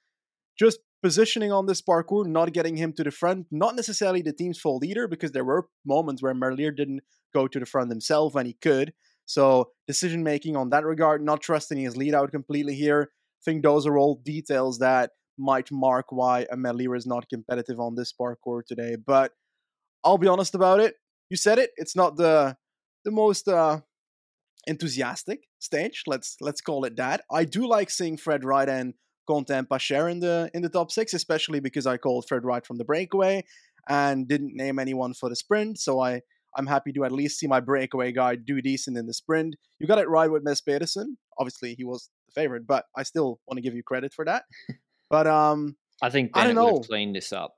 just 0.59 0.79
positioning 1.03 1.53
on 1.53 1.67
this 1.67 1.83
parcours, 1.83 2.29
not 2.29 2.53
getting 2.53 2.77
him 2.77 2.93
to 2.95 3.05
the 3.05 3.11
front, 3.11 3.47
not 3.51 3.77
necessarily 3.77 4.23
the 4.23 4.33
team's 4.33 4.59
fault 4.59 4.85
either, 4.85 5.07
because 5.09 5.33
there 5.33 5.45
were 5.45 5.67
moments 5.85 6.23
where 6.23 6.35
Merlier 6.35 6.75
didn't 6.75 7.01
go 7.35 7.49
to 7.49 7.59
the 7.59 7.67
front 7.67 7.91
himself 7.91 8.35
when 8.35 8.47
he 8.47 8.55
could. 8.55 8.95
So 9.33 9.71
decision 9.87 10.23
making 10.23 10.57
on 10.57 10.69
that 10.71 10.85
regard, 10.85 11.23
not 11.23 11.41
trusting 11.41 11.79
his 11.79 11.97
lead 11.97 12.15
out 12.15 12.31
completely 12.31 12.75
here. 12.75 13.09
I 13.11 13.43
think 13.45 13.63
those 13.63 13.87
are 13.87 13.97
all 13.97 14.21
details 14.23 14.79
that 14.81 15.11
might 15.39 15.73
mark 15.73 16.07
why 16.11 16.47
Merlier 16.53 16.95
is 16.97 17.07
not 17.07 17.31
competitive 17.31 17.81
on 17.81 17.95
this 17.95 18.13
parcours 18.13 18.67
today. 18.69 18.97
But 19.05 19.33
I'll 20.05 20.19
be 20.19 20.29
honest 20.29 20.55
about 20.55 20.81
it. 20.81 20.97
You 21.31 21.39
said 21.39 21.59
it. 21.59 21.71
It's 21.77 21.97
not 21.97 22.17
the 22.17 22.57
the 23.07 23.11
most 23.11 23.49
uh, 23.49 23.81
enthusiastic 24.67 25.41
stage. 25.59 26.03
Let's 26.07 26.37
let's 26.43 26.61
call 26.61 26.85
it 26.85 26.97
that. 26.97 27.23
I 27.31 27.47
do 27.47 27.67
like 27.67 27.89
seeing 27.89 28.19
Fred 28.19 28.45
Wright 28.45 28.69
and 28.69 28.93
Quentin 29.27 29.65
Pacher 29.65 30.11
in 30.11 30.21
the 30.21 30.51
in 30.53 30.61
the 30.61 30.69
top 30.69 30.91
six, 30.91 31.15
especially 31.15 31.61
because 31.61 31.87
I 31.87 31.97
called 31.97 32.27
Fred 32.29 32.45
Wright 32.45 32.67
from 32.67 32.77
the 32.77 32.85
breakaway 32.85 33.45
and 33.89 34.29
didn't 34.29 34.55
name 34.55 34.79
anyone 34.79 35.15
for 35.15 35.31
the 35.31 35.37
sprint. 35.37 35.79
So 35.79 36.01
I 36.01 36.21
I'm 36.57 36.67
happy 36.67 36.93
to 36.93 37.05
at 37.05 37.13
least 37.13 37.39
see 37.39 37.47
my 37.47 37.61
breakaway 37.61 38.13
guy 38.13 38.37
do 38.37 38.61
decent 38.61 38.97
in 38.97 39.07
the 39.07 39.15
sprint. 39.15 39.57
You 39.79 39.87
got 39.87 39.99
it 39.99 40.09
right 40.09 40.31
with 40.31 40.45
Mads 40.45 40.61
Pedersen. 40.61 41.17
Obviously, 41.39 41.75
he 41.75 41.85
was 41.85 42.11
the 42.29 42.41
favorite, 42.41 42.67
but 42.67 42.85
I 42.97 43.03
still 43.03 43.41
want 43.47 43.57
to 43.57 43.63
give 43.63 43.75
you 43.75 43.83
credit 43.83 44.13
for 44.13 44.25
that. 44.25 44.45
But 45.13 45.27
um, 45.27 45.77
I 46.01 46.09
think 46.09 46.33
Bennett 46.33 46.57
I 46.57 46.63
would 46.63 46.73
have 46.79 46.87
cleaned 46.87 47.15
this 47.15 47.35
up. 47.35 47.53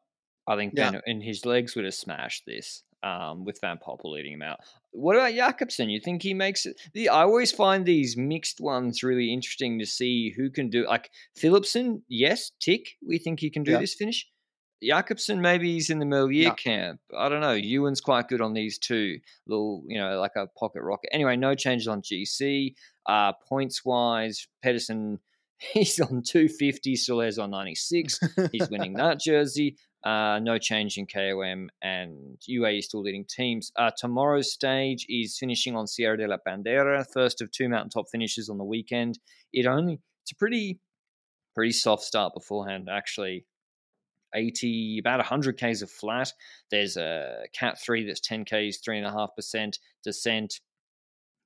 I 0.49 0.57
think 0.57 0.75
yeah. 0.77 0.87
Bennett 0.87 1.05
and 1.07 1.23
his 1.23 1.47
legs 1.47 1.77
would 1.77 1.85
have 1.85 1.95
smashed 1.95 2.43
this. 2.47 2.83
Um, 3.05 3.45
with 3.45 3.61
Van 3.61 3.77
Poppel 3.77 4.13
leading 4.13 4.33
him 4.33 4.41
out. 4.41 4.61
What 4.93 5.15
about 5.15 5.35
Jakobsen? 5.35 5.91
You 5.91 6.01
think 6.01 6.23
he 6.23 6.33
makes 6.33 6.65
it? 6.65 6.81
The, 6.95 7.11
I 7.11 7.21
always 7.21 7.53
find 7.53 7.85
these 7.85 8.17
mixed 8.17 8.63
ones 8.63 9.03
really 9.03 9.31
interesting 9.31 9.79
to 9.79 9.85
see 9.85 10.33
who 10.35 10.49
can 10.49 10.71
do. 10.71 10.87
Like 10.87 11.11
Philipsen, 11.39 12.01
yes, 12.09 12.51
tick. 12.61 12.97
We 13.07 13.19
think 13.19 13.41
he 13.41 13.51
can 13.51 13.63
do 13.63 13.73
yeah. 13.73 13.79
this 13.81 13.93
finish. 13.93 14.27
Jakobsen 14.87 15.41
maybe 15.41 15.73
he's 15.73 15.91
in 15.91 15.99
the 15.99 16.05
Merlier 16.05 16.49
no. 16.49 16.55
camp. 16.55 17.01
I 17.17 17.29
don't 17.29 17.41
know. 17.41 17.53
Ewan's 17.53 18.01
quite 18.01 18.29
good 18.29 18.41
on 18.41 18.53
these 18.53 18.79
two. 18.79 19.19
Little, 19.47 19.83
you 19.87 19.99
know, 19.99 20.19
like 20.21 20.37
a 20.37 20.47
pocket 20.59 20.83
rocket. 20.83 21.11
Anyway, 21.13 21.37
no 21.37 21.55
changes 21.55 21.89
on 21.89 22.03
GC. 22.03 22.75
Uh, 23.07 23.33
points 23.49 23.85
wise, 23.85 24.47
Pedersen, 24.63 25.19
he's 25.59 26.01
on 26.01 26.23
250. 26.23 26.97
Soler's 26.97 27.39
on 27.39 27.51
96. 27.51 28.19
He's 28.53 28.71
winning 28.71 28.93
that 28.95 29.21
jersey. 29.21 29.77
Uh, 30.05 30.39
no 30.39 30.59
change 30.59 30.99
in 30.99 31.07
KOM 31.07 31.71
and 31.81 32.37
UAE 32.49 32.83
still 32.83 33.01
leading 33.01 33.25
teams. 33.25 33.73
Uh, 33.75 33.91
tomorrow's 33.97 34.53
stage 34.53 35.07
is 35.09 35.39
finishing 35.39 35.75
on 35.77 35.87
Sierra 35.87 36.19
de 36.19 36.29
la 36.29 36.37
Pandera, 36.47 37.07
first 37.11 37.41
of 37.41 37.51
two 37.51 37.71
mountaintop 37.71 38.05
finishes 38.13 38.51
on 38.51 38.59
the 38.59 38.65
weekend. 38.65 39.19
It 39.55 39.65
only 39.65 40.01
it's 40.23 40.33
a 40.33 40.37
pretty 40.37 40.79
pretty 41.55 41.73
soft 41.73 42.03
start 42.03 42.35
beforehand 42.35 42.89
actually. 42.91 43.47
80, 44.35 44.99
about 44.99 45.19
100 45.19 45.57
Ks 45.57 45.83
of 45.83 45.91
flat. 45.91 46.33
There's 46.71 46.97
a 46.97 47.45
Cat 47.53 47.81
3 47.81 48.07
that's 48.07 48.21
10 48.21 48.45
Ks, 48.45 48.81
3.5% 48.87 49.79
descent. 50.03 50.61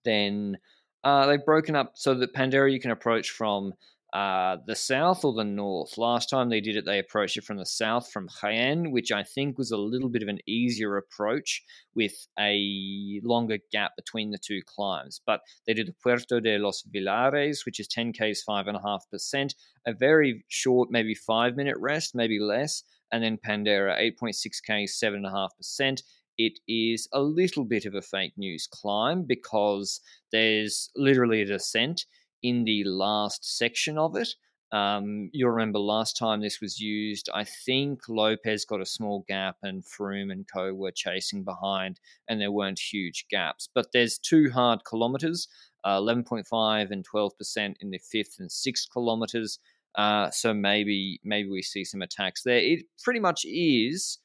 Then 0.04 0.58
uh, 1.04 1.26
they've 1.26 1.44
broken 1.44 1.76
up 1.76 1.92
so 1.94 2.14
that 2.14 2.34
Pandera 2.34 2.72
you 2.72 2.80
can 2.80 2.90
approach 2.90 3.30
from 3.30 3.72
uh, 4.12 4.56
the 4.66 4.74
south 4.74 5.24
or 5.24 5.34
the 5.34 5.44
north. 5.44 5.98
Last 5.98 6.30
time 6.30 6.48
they 6.48 6.60
did 6.60 6.76
it, 6.76 6.86
they 6.86 6.98
approached 6.98 7.36
it 7.36 7.44
from 7.44 7.58
the 7.58 7.66
south, 7.66 8.10
from 8.10 8.28
Jaén, 8.28 8.90
which 8.90 9.12
I 9.12 9.22
think 9.22 9.58
was 9.58 9.70
a 9.70 9.76
little 9.76 10.08
bit 10.08 10.22
of 10.22 10.28
an 10.28 10.38
easier 10.46 10.96
approach 10.96 11.62
with 11.94 12.26
a 12.38 13.20
longer 13.22 13.58
gap 13.70 13.92
between 13.96 14.30
the 14.30 14.38
two 14.38 14.60
climbs. 14.64 15.20
But 15.26 15.40
they 15.66 15.74
did 15.74 15.88
the 15.88 15.94
Puerto 16.02 16.40
de 16.40 16.58
los 16.58 16.82
Vilares, 16.82 17.66
which 17.66 17.80
is 17.80 17.88
10 17.88 18.12
Ks, 18.12 18.42
5.5%, 18.48 19.54
a 19.86 19.92
very 19.92 20.44
short, 20.48 20.90
maybe 20.90 21.14
five 21.14 21.54
minute 21.54 21.76
rest, 21.78 22.14
maybe 22.14 22.38
less, 22.38 22.84
and 23.12 23.22
then 23.22 23.38
Pandera, 23.38 23.98
8.6 24.00 24.36
Ks, 24.62 24.98
7.5% 24.98 26.02
it 26.38 26.60
is 26.68 27.08
a 27.12 27.20
little 27.20 27.64
bit 27.64 27.84
of 27.84 27.94
a 27.94 28.02
fake 28.02 28.32
news 28.36 28.68
climb 28.70 29.24
because 29.24 30.00
there's 30.30 30.88
literally 30.94 31.42
a 31.42 31.46
descent 31.46 32.06
in 32.42 32.64
the 32.64 32.84
last 32.84 33.56
section 33.58 33.98
of 33.98 34.16
it. 34.16 34.28
Um, 34.70 35.30
you'll 35.32 35.50
remember 35.50 35.78
last 35.78 36.18
time 36.18 36.40
this 36.40 36.60
was 36.60 36.78
used, 36.78 37.30
I 37.32 37.44
think 37.44 38.00
Lopez 38.08 38.66
got 38.66 38.82
a 38.82 38.86
small 38.86 39.24
gap 39.26 39.56
and 39.62 39.82
Froome 39.82 40.30
and 40.30 40.46
co 40.46 40.74
were 40.74 40.90
chasing 40.90 41.42
behind, 41.42 42.00
and 42.28 42.40
there 42.40 42.52
weren't 42.52 42.78
huge 42.78 43.26
gaps. 43.30 43.68
But 43.74 43.92
there's 43.92 44.18
two 44.18 44.50
hard 44.50 44.80
kilometers, 44.84 45.48
uh, 45.84 45.98
11.5 45.98 46.90
and 46.90 47.06
12% 47.08 47.74
in 47.80 47.90
the 47.90 47.98
fifth 47.98 48.36
and 48.38 48.52
sixth 48.52 48.88
kilometers. 48.92 49.58
Uh, 49.94 50.30
so 50.30 50.52
maybe 50.52 51.18
maybe 51.24 51.48
we 51.48 51.62
see 51.62 51.84
some 51.84 52.02
attacks 52.02 52.42
there. 52.42 52.58
It 52.58 52.84
pretty 53.02 53.20
much 53.20 53.44
is 53.46 54.18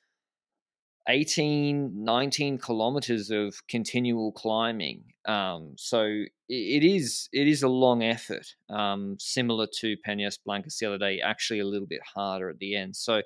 18, 1.07 2.03
19 2.03 2.57
kilometers 2.57 3.29
of 3.29 3.55
continual 3.67 4.31
climbing. 4.31 5.03
Um, 5.25 5.73
so 5.77 6.03
it, 6.49 6.83
is 6.83 7.29
it 7.31 7.47
is 7.47 7.63
a 7.63 7.67
long 7.67 8.03
effort, 8.03 8.45
um, 8.69 9.17
similar 9.19 9.67
to 9.79 9.95
Peñas 10.07 10.37
Blancas 10.45 10.77
the 10.77 10.87
other 10.87 10.97
day, 10.97 11.19
actually 11.21 11.59
a 11.59 11.65
little 11.65 11.87
bit 11.87 12.01
harder 12.15 12.49
at 12.49 12.59
the 12.59 12.75
end. 12.75 12.95
So 12.95 13.21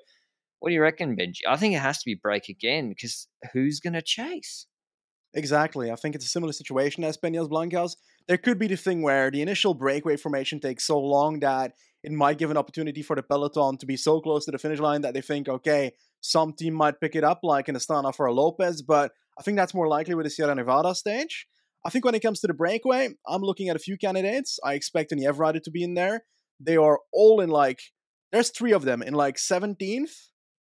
what 0.60 0.70
do 0.70 0.74
you 0.74 0.82
reckon, 0.82 1.16
Benji? 1.16 1.40
I 1.48 1.56
think 1.56 1.74
it 1.74 1.80
has 1.80 1.98
to 1.98 2.04
be 2.04 2.14
break 2.14 2.48
again 2.48 2.88
because 2.88 3.28
who's 3.52 3.80
going 3.80 3.92
to 3.92 4.02
chase? 4.02 4.66
Exactly. 5.34 5.90
I 5.90 5.96
think 5.96 6.14
it's 6.14 6.24
a 6.24 6.28
similar 6.28 6.52
situation 6.52 7.04
as 7.04 7.16
Peñas 7.16 7.48
Blancas. 7.48 7.96
There 8.28 8.38
could 8.38 8.58
be 8.58 8.66
the 8.66 8.76
thing 8.76 9.02
where 9.02 9.30
the 9.30 9.40
initial 9.40 9.72
breakaway 9.74 10.16
formation 10.16 10.60
takes 10.60 10.86
so 10.86 11.00
long 11.00 11.40
that 11.40 11.72
it 12.02 12.12
might 12.12 12.38
give 12.38 12.50
an 12.50 12.58
opportunity 12.58 13.02
for 13.02 13.16
the 13.16 13.22
peloton 13.22 13.78
to 13.78 13.86
be 13.86 13.96
so 13.96 14.20
close 14.20 14.44
to 14.44 14.50
the 14.50 14.58
finish 14.58 14.78
line 14.78 15.00
that 15.00 15.14
they 15.14 15.22
think, 15.22 15.48
okay, 15.48 15.92
some 16.20 16.52
team 16.52 16.74
might 16.74 17.00
pick 17.00 17.16
it 17.16 17.24
up, 17.24 17.40
like 17.42 17.68
in 17.68 17.74
Astana 17.74 18.14
for 18.14 18.26
a 18.26 18.32
Lopez, 18.32 18.82
but 18.82 19.12
I 19.38 19.42
think 19.42 19.56
that's 19.56 19.74
more 19.74 19.88
likely 19.88 20.14
with 20.14 20.26
the 20.26 20.30
Sierra 20.30 20.54
Nevada 20.54 20.94
stage. 20.94 21.46
I 21.86 21.90
think 21.90 22.04
when 22.04 22.14
it 22.14 22.20
comes 22.20 22.40
to 22.40 22.46
the 22.46 22.54
breakaway, 22.54 23.08
I'm 23.26 23.42
looking 23.42 23.68
at 23.68 23.76
a 23.76 23.80
few 23.80 23.96
candidates. 23.96 24.58
I 24.64 24.74
expect 24.74 25.12
an 25.12 25.24
rider 25.24 25.60
to 25.60 25.70
be 25.70 25.82
in 25.82 25.94
there. 25.94 26.24
They 26.60 26.76
are 26.76 26.98
all 27.12 27.40
in 27.40 27.50
like, 27.50 27.80
there's 28.32 28.50
three 28.50 28.72
of 28.72 28.84
them 28.84 29.00
in 29.00 29.14
like 29.14 29.36
17th. 29.36 30.10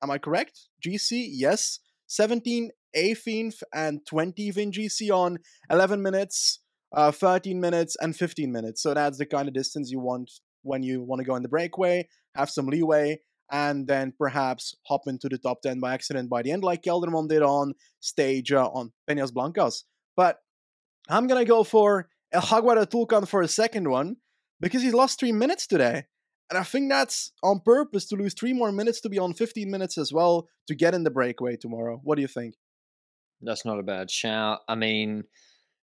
Am 0.03 0.11
I 0.11 0.19
correct? 0.19 0.69
GC, 0.85 1.29
yes. 1.31 1.79
17, 2.07 2.71
18th, 2.97 3.63
and 3.73 4.01
20th 4.11 4.57
in 4.57 4.73
GC 4.73 5.11
on 5.11 5.39
11 5.71 6.03
minutes, 6.03 6.61
uh, 6.95 7.11
13 7.11 7.61
minutes, 7.61 7.97
and 8.01 8.17
15 8.17 8.51
minutes. 8.51 8.83
So 8.83 8.95
that's 8.95 9.19
the 9.19 9.27
kind 9.27 9.49
of 9.49 9.55
distance 9.55 9.91
you 9.91 10.01
want 10.01 10.31
when 10.63 10.83
you 10.83 11.03
want 11.03 11.21
to 11.21 11.25
go 11.25 11.37
in 11.37 11.43
the 11.43 11.49
breakaway, 11.49 12.09
have 12.35 12.51
some 12.51 12.67
leeway, 12.67 13.21
and 13.51 13.87
then 13.87 14.13
perhaps 14.19 14.75
hop 14.87 15.03
into 15.07 15.29
the 15.29 15.39
top 15.39 15.61
10 15.63 15.81
by 15.81 15.93
accident 15.93 16.31
by 16.31 16.43
the 16.43 16.51
end, 16.51 16.65
like 16.65 16.83
Kelderman 16.83 17.29
did 17.29 17.43
on 17.43 17.75
stage 18.01 18.51
uh, 18.53 18.67
on 18.67 18.93
Peñas 19.09 19.33
Blancas. 19.33 19.85
But 20.17 20.39
I'm 21.09 21.27
going 21.27 21.45
to 21.45 21.49
go 21.49 21.65
for 21.65 22.09
El 22.33 22.41
Jaguar 22.41 22.77
Tulcan 22.87 23.29
for 23.29 23.43
a 23.43 23.49
second 23.49 23.89
one 23.89 24.17
because 24.61 24.83
he's 24.83 24.95
lost 24.95 25.21
three 25.21 25.33
minutes 25.33 25.67
today. 25.67 26.05
And 26.51 26.59
I 26.59 26.63
think 26.63 26.91
that's 26.91 27.33
on 27.43 27.61
purpose 27.61 28.07
to 28.07 28.17
lose 28.17 28.35
three 28.35 28.53
more 28.53 28.73
minutes 28.73 29.01
to 29.03 29.09
be 29.09 29.19
on 29.19 29.35
15 29.35 29.71
minutes 29.71 29.99
as 29.99 30.13
well 30.13 30.49
to 30.69 30.75
get 30.75 30.95
in 30.95 31.05
the 31.05 31.11
breakaway 31.11 31.57
tomorrow. 31.57 32.01
What 32.03 32.17
do 32.17 32.23
you 32.23 32.29
think? 32.29 32.55
That's 33.41 33.65
not 33.65 33.79
a 33.79 33.83
bad 33.83 34.11
shout. 34.11 34.61
I 34.69 34.75
mean, 34.75 35.25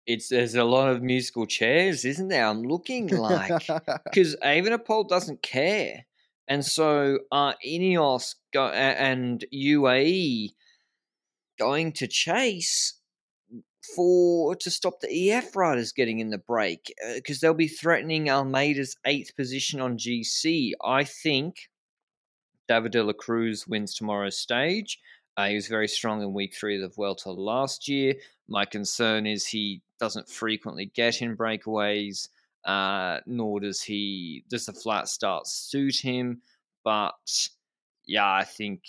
it's 0.08 0.30
there's 0.30 0.56
a 0.56 0.64
lot 0.64 0.90
of 0.90 1.02
musical 1.02 1.46
chairs, 1.46 2.06
isn't 2.06 2.28
there? 2.28 2.46
I'm 2.46 2.64
looking 2.64 3.08
like 3.08 3.68
because 4.04 4.36
Evenepoel 4.44 5.08
doesn't 5.08 5.42
care, 5.42 6.06
and 6.48 6.66
so 6.66 7.20
are 7.32 7.56
Ineos 7.66 8.36
go, 8.54 8.68
and 8.68 9.44
UAE 9.54 10.50
going 11.58 11.92
to 11.94 12.08
chase 12.08 13.00
for 13.96 14.56
to 14.56 14.72
stop 14.72 15.00
the 15.00 15.32
EF 15.32 15.56
riders 15.56 15.92
getting 15.92 16.20
in 16.20 16.30
the 16.30 16.38
break 16.38 16.94
because 17.16 17.38
uh, 17.38 17.40
they'll 17.42 17.54
be 17.54 17.68
threatening 17.68 18.30
Almeida's 18.30 18.98
eighth 19.06 19.36
position 19.36 19.80
on 19.80 19.98
GC. 19.98 20.72
I 20.84 21.04
think 21.04 21.70
David 22.68 22.92
de 22.94 23.04
la 23.04 23.14
Cruz 23.14 23.68
wins 23.68 23.94
tomorrow's 23.94 24.38
stage. 24.38 25.00
Uh, 25.38 25.48
he 25.48 25.56
was 25.56 25.68
very 25.68 25.88
strong 25.88 26.22
in 26.22 26.34
week 26.34 26.56
three 26.56 26.76
of 26.76 26.82
the 26.82 26.96
Vuelta 26.96 27.32
last 27.32 27.88
year. 27.88 28.16
My 28.48 28.66
concern 28.66 29.28
is 29.28 29.48
he 29.48 29.82
doesn't 30.00 30.30
frequently 30.30 30.92
get 30.94 31.22
in 31.22 31.38
breakaways, 31.38 32.30
uh, 32.66 33.20
nor 33.26 33.60
does 33.60 33.82
he 33.82 34.44
does 34.50 34.66
the 34.66 34.74
flat 34.74 35.08
start 35.08 35.48
suit 35.48 35.98
him. 35.98 36.42
But 36.84 37.50
yeah, 38.06 38.32
I 38.32 38.44
think 38.44 38.82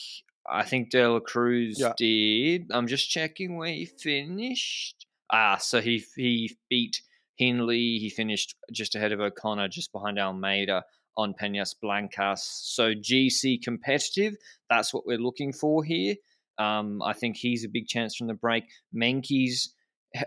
I 0.48 0.64
think 0.64 0.90
De 0.90 1.08
La 1.08 1.20
Cruz 1.20 1.78
yeah. 1.78 1.92
did. 1.96 2.70
I'm 2.70 2.86
just 2.86 3.10
checking 3.10 3.56
where 3.56 3.72
he 3.72 3.86
finished. 3.86 5.06
Ah, 5.32 5.56
so 5.56 5.80
he 5.80 6.04
he 6.16 6.56
beat 6.68 7.02
Hindley. 7.36 7.98
He 7.98 8.10
finished 8.10 8.54
just 8.72 8.94
ahead 8.94 9.12
of 9.12 9.20
O'Connor, 9.20 9.68
just 9.68 9.92
behind 9.92 10.18
Almeida 10.18 10.84
on 11.16 11.34
Peñas 11.34 11.74
Blancas. 11.80 12.42
So 12.62 12.94
GC 12.94 13.62
competitive. 13.62 14.36
That's 14.68 14.92
what 14.92 15.06
we're 15.06 15.18
looking 15.18 15.52
for 15.52 15.82
here. 15.82 16.16
Um, 16.58 17.02
I 17.02 17.12
think 17.12 17.36
he's 17.36 17.64
a 17.64 17.68
big 17.68 17.86
chance 17.86 18.16
from 18.16 18.28
the 18.28 18.34
break. 18.34 18.64
Meintjes 18.94 19.68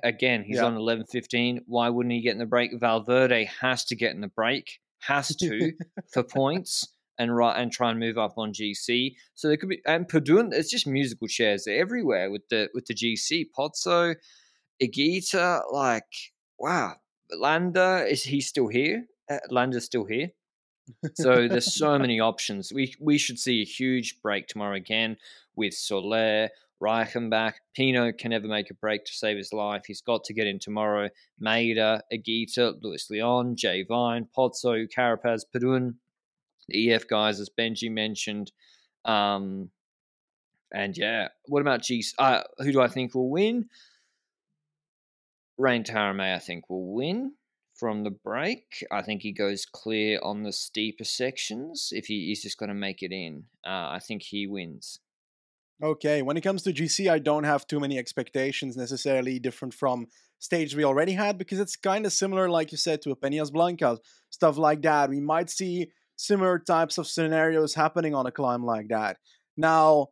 again, 0.03 0.43
he's 0.43 0.57
yeah. 0.57 0.65
on 0.65 0.75
11 0.75 1.05
15. 1.05 1.61
Why 1.67 1.89
wouldn't 1.89 2.13
he 2.13 2.21
get 2.21 2.33
in 2.33 2.39
the 2.39 2.45
break? 2.45 2.71
Valverde 2.79 3.49
has 3.61 3.85
to 3.85 3.95
get 3.95 4.13
in 4.13 4.21
the 4.21 4.27
break, 4.27 4.79
has 4.99 5.35
to 5.37 5.73
for 6.13 6.23
points 6.23 6.87
and 7.17 7.35
right 7.35 7.59
and 7.59 7.71
try 7.71 7.91
and 7.91 7.99
move 7.99 8.17
up 8.17 8.37
on 8.37 8.53
GC. 8.53 9.15
So 9.35 9.47
there 9.47 9.57
could 9.57 9.69
be 9.69 9.81
and 9.85 10.07
Padun. 10.07 10.53
It's 10.53 10.71
just 10.71 10.87
musical 10.87 11.27
chairs 11.27 11.67
everywhere 11.67 12.31
with 12.31 12.47
the 12.49 12.69
with 12.73 12.85
the 12.85 12.95
GC. 12.95 13.47
Pozzo, 13.57 14.15
Higuita, 14.81 15.61
like 15.71 16.31
wow. 16.57 16.95
Landa 17.31 18.05
is 18.09 18.23
he 18.23 18.41
still 18.41 18.69
here? 18.69 19.05
Uh, 19.29 19.37
Landa's 19.51 19.85
still 19.85 20.05
here. 20.05 20.31
so 21.13 21.47
there's 21.47 21.77
so 21.77 21.99
many 21.99 22.19
options. 22.19 22.71
We 22.73 22.95
we 22.99 23.17
should 23.17 23.37
see 23.37 23.61
a 23.61 23.65
huge 23.65 24.21
break 24.21 24.47
tomorrow 24.47 24.75
again 24.75 25.17
with 25.55 25.73
Soler, 25.73 26.49
Reichenbach. 26.81 27.53
Pino 27.75 28.11
can 28.11 28.31
never 28.31 28.47
make 28.47 28.69
a 28.69 28.75
break 28.75 29.05
to 29.05 29.13
save 29.13 29.37
his 29.37 29.53
life. 29.53 29.83
He's 29.85 30.01
got 30.01 30.23
to 30.25 30.33
get 30.33 30.47
in 30.47 30.59
tomorrow. 30.59 31.09
Maida, 31.39 32.01
Higuita, 32.11 32.75
Luis 32.81 33.09
Leon, 33.09 33.55
Jay 33.55 33.83
Vine, 33.83 34.27
Pozzo, 34.37 34.87
Carapaz, 34.95 35.41
Padun, 35.53 35.95
the 36.67 36.91
EF 36.91 37.07
guys, 37.07 37.39
as 37.39 37.49
Benji 37.49 37.91
mentioned. 37.91 38.51
Um, 39.05 39.69
and 40.71 40.97
yeah, 40.97 41.29
what 41.45 41.61
about 41.61 41.81
G? 41.81 42.03
Uh, 42.17 42.43
who 42.59 42.71
do 42.71 42.81
I 42.81 42.87
think 42.87 43.15
will 43.15 43.29
win? 43.29 43.69
Rein 45.57 45.83
Taaramäe, 45.83 46.35
I 46.35 46.39
think, 46.39 46.69
will 46.69 46.93
win 46.93 47.33
from 47.75 48.03
the 48.03 48.11
break. 48.11 48.85
I 48.91 49.01
think 49.01 49.21
he 49.21 49.31
goes 49.31 49.65
clear 49.65 50.19
on 50.21 50.43
the 50.43 50.53
steeper 50.53 51.03
sections. 51.03 51.89
If 51.91 52.05
he 52.05 52.31
is 52.31 52.41
just 52.41 52.57
going 52.57 52.69
to 52.69 52.75
make 52.75 53.01
it 53.01 53.11
in, 53.11 53.45
uh, 53.65 53.89
I 53.91 53.99
think 54.01 54.21
he 54.21 54.47
wins. 54.47 54.99
Okay, 55.81 56.21
when 56.21 56.35
it 56.35 56.41
comes 56.41 56.61
to 56.63 56.73
GC, 56.73 57.09
I 57.09 57.19
don't 57.19 57.45
have 57.45 57.65
too 57.65 57.79
many 57.79 57.97
expectations 57.97 58.75
necessarily 58.75 59.39
different 59.39 59.73
from 59.73 60.07
stage 60.37 60.75
we 60.75 60.83
already 60.83 61.13
had 61.13 61.37
because 61.37 61.59
it's 61.59 61.77
kind 61.77 62.05
of 62.05 62.11
similar, 62.11 62.49
like 62.49 62.71
you 62.73 62.77
said, 62.77 63.01
to 63.01 63.11
a 63.11 63.15
Peñas 63.15 63.51
Blancas, 63.51 63.99
stuff 64.29 64.57
like 64.57 64.81
that. 64.81 65.09
We 65.09 65.21
might 65.21 65.49
see 65.49 65.91
similar 66.17 66.59
types 66.59 66.97
of 66.97 67.07
scenarios 67.07 67.75
happening 67.75 68.13
on 68.13 68.25
a 68.25 68.31
climb 68.31 68.65
like 68.65 68.89
that. 68.89 69.17
Now, 69.55 70.07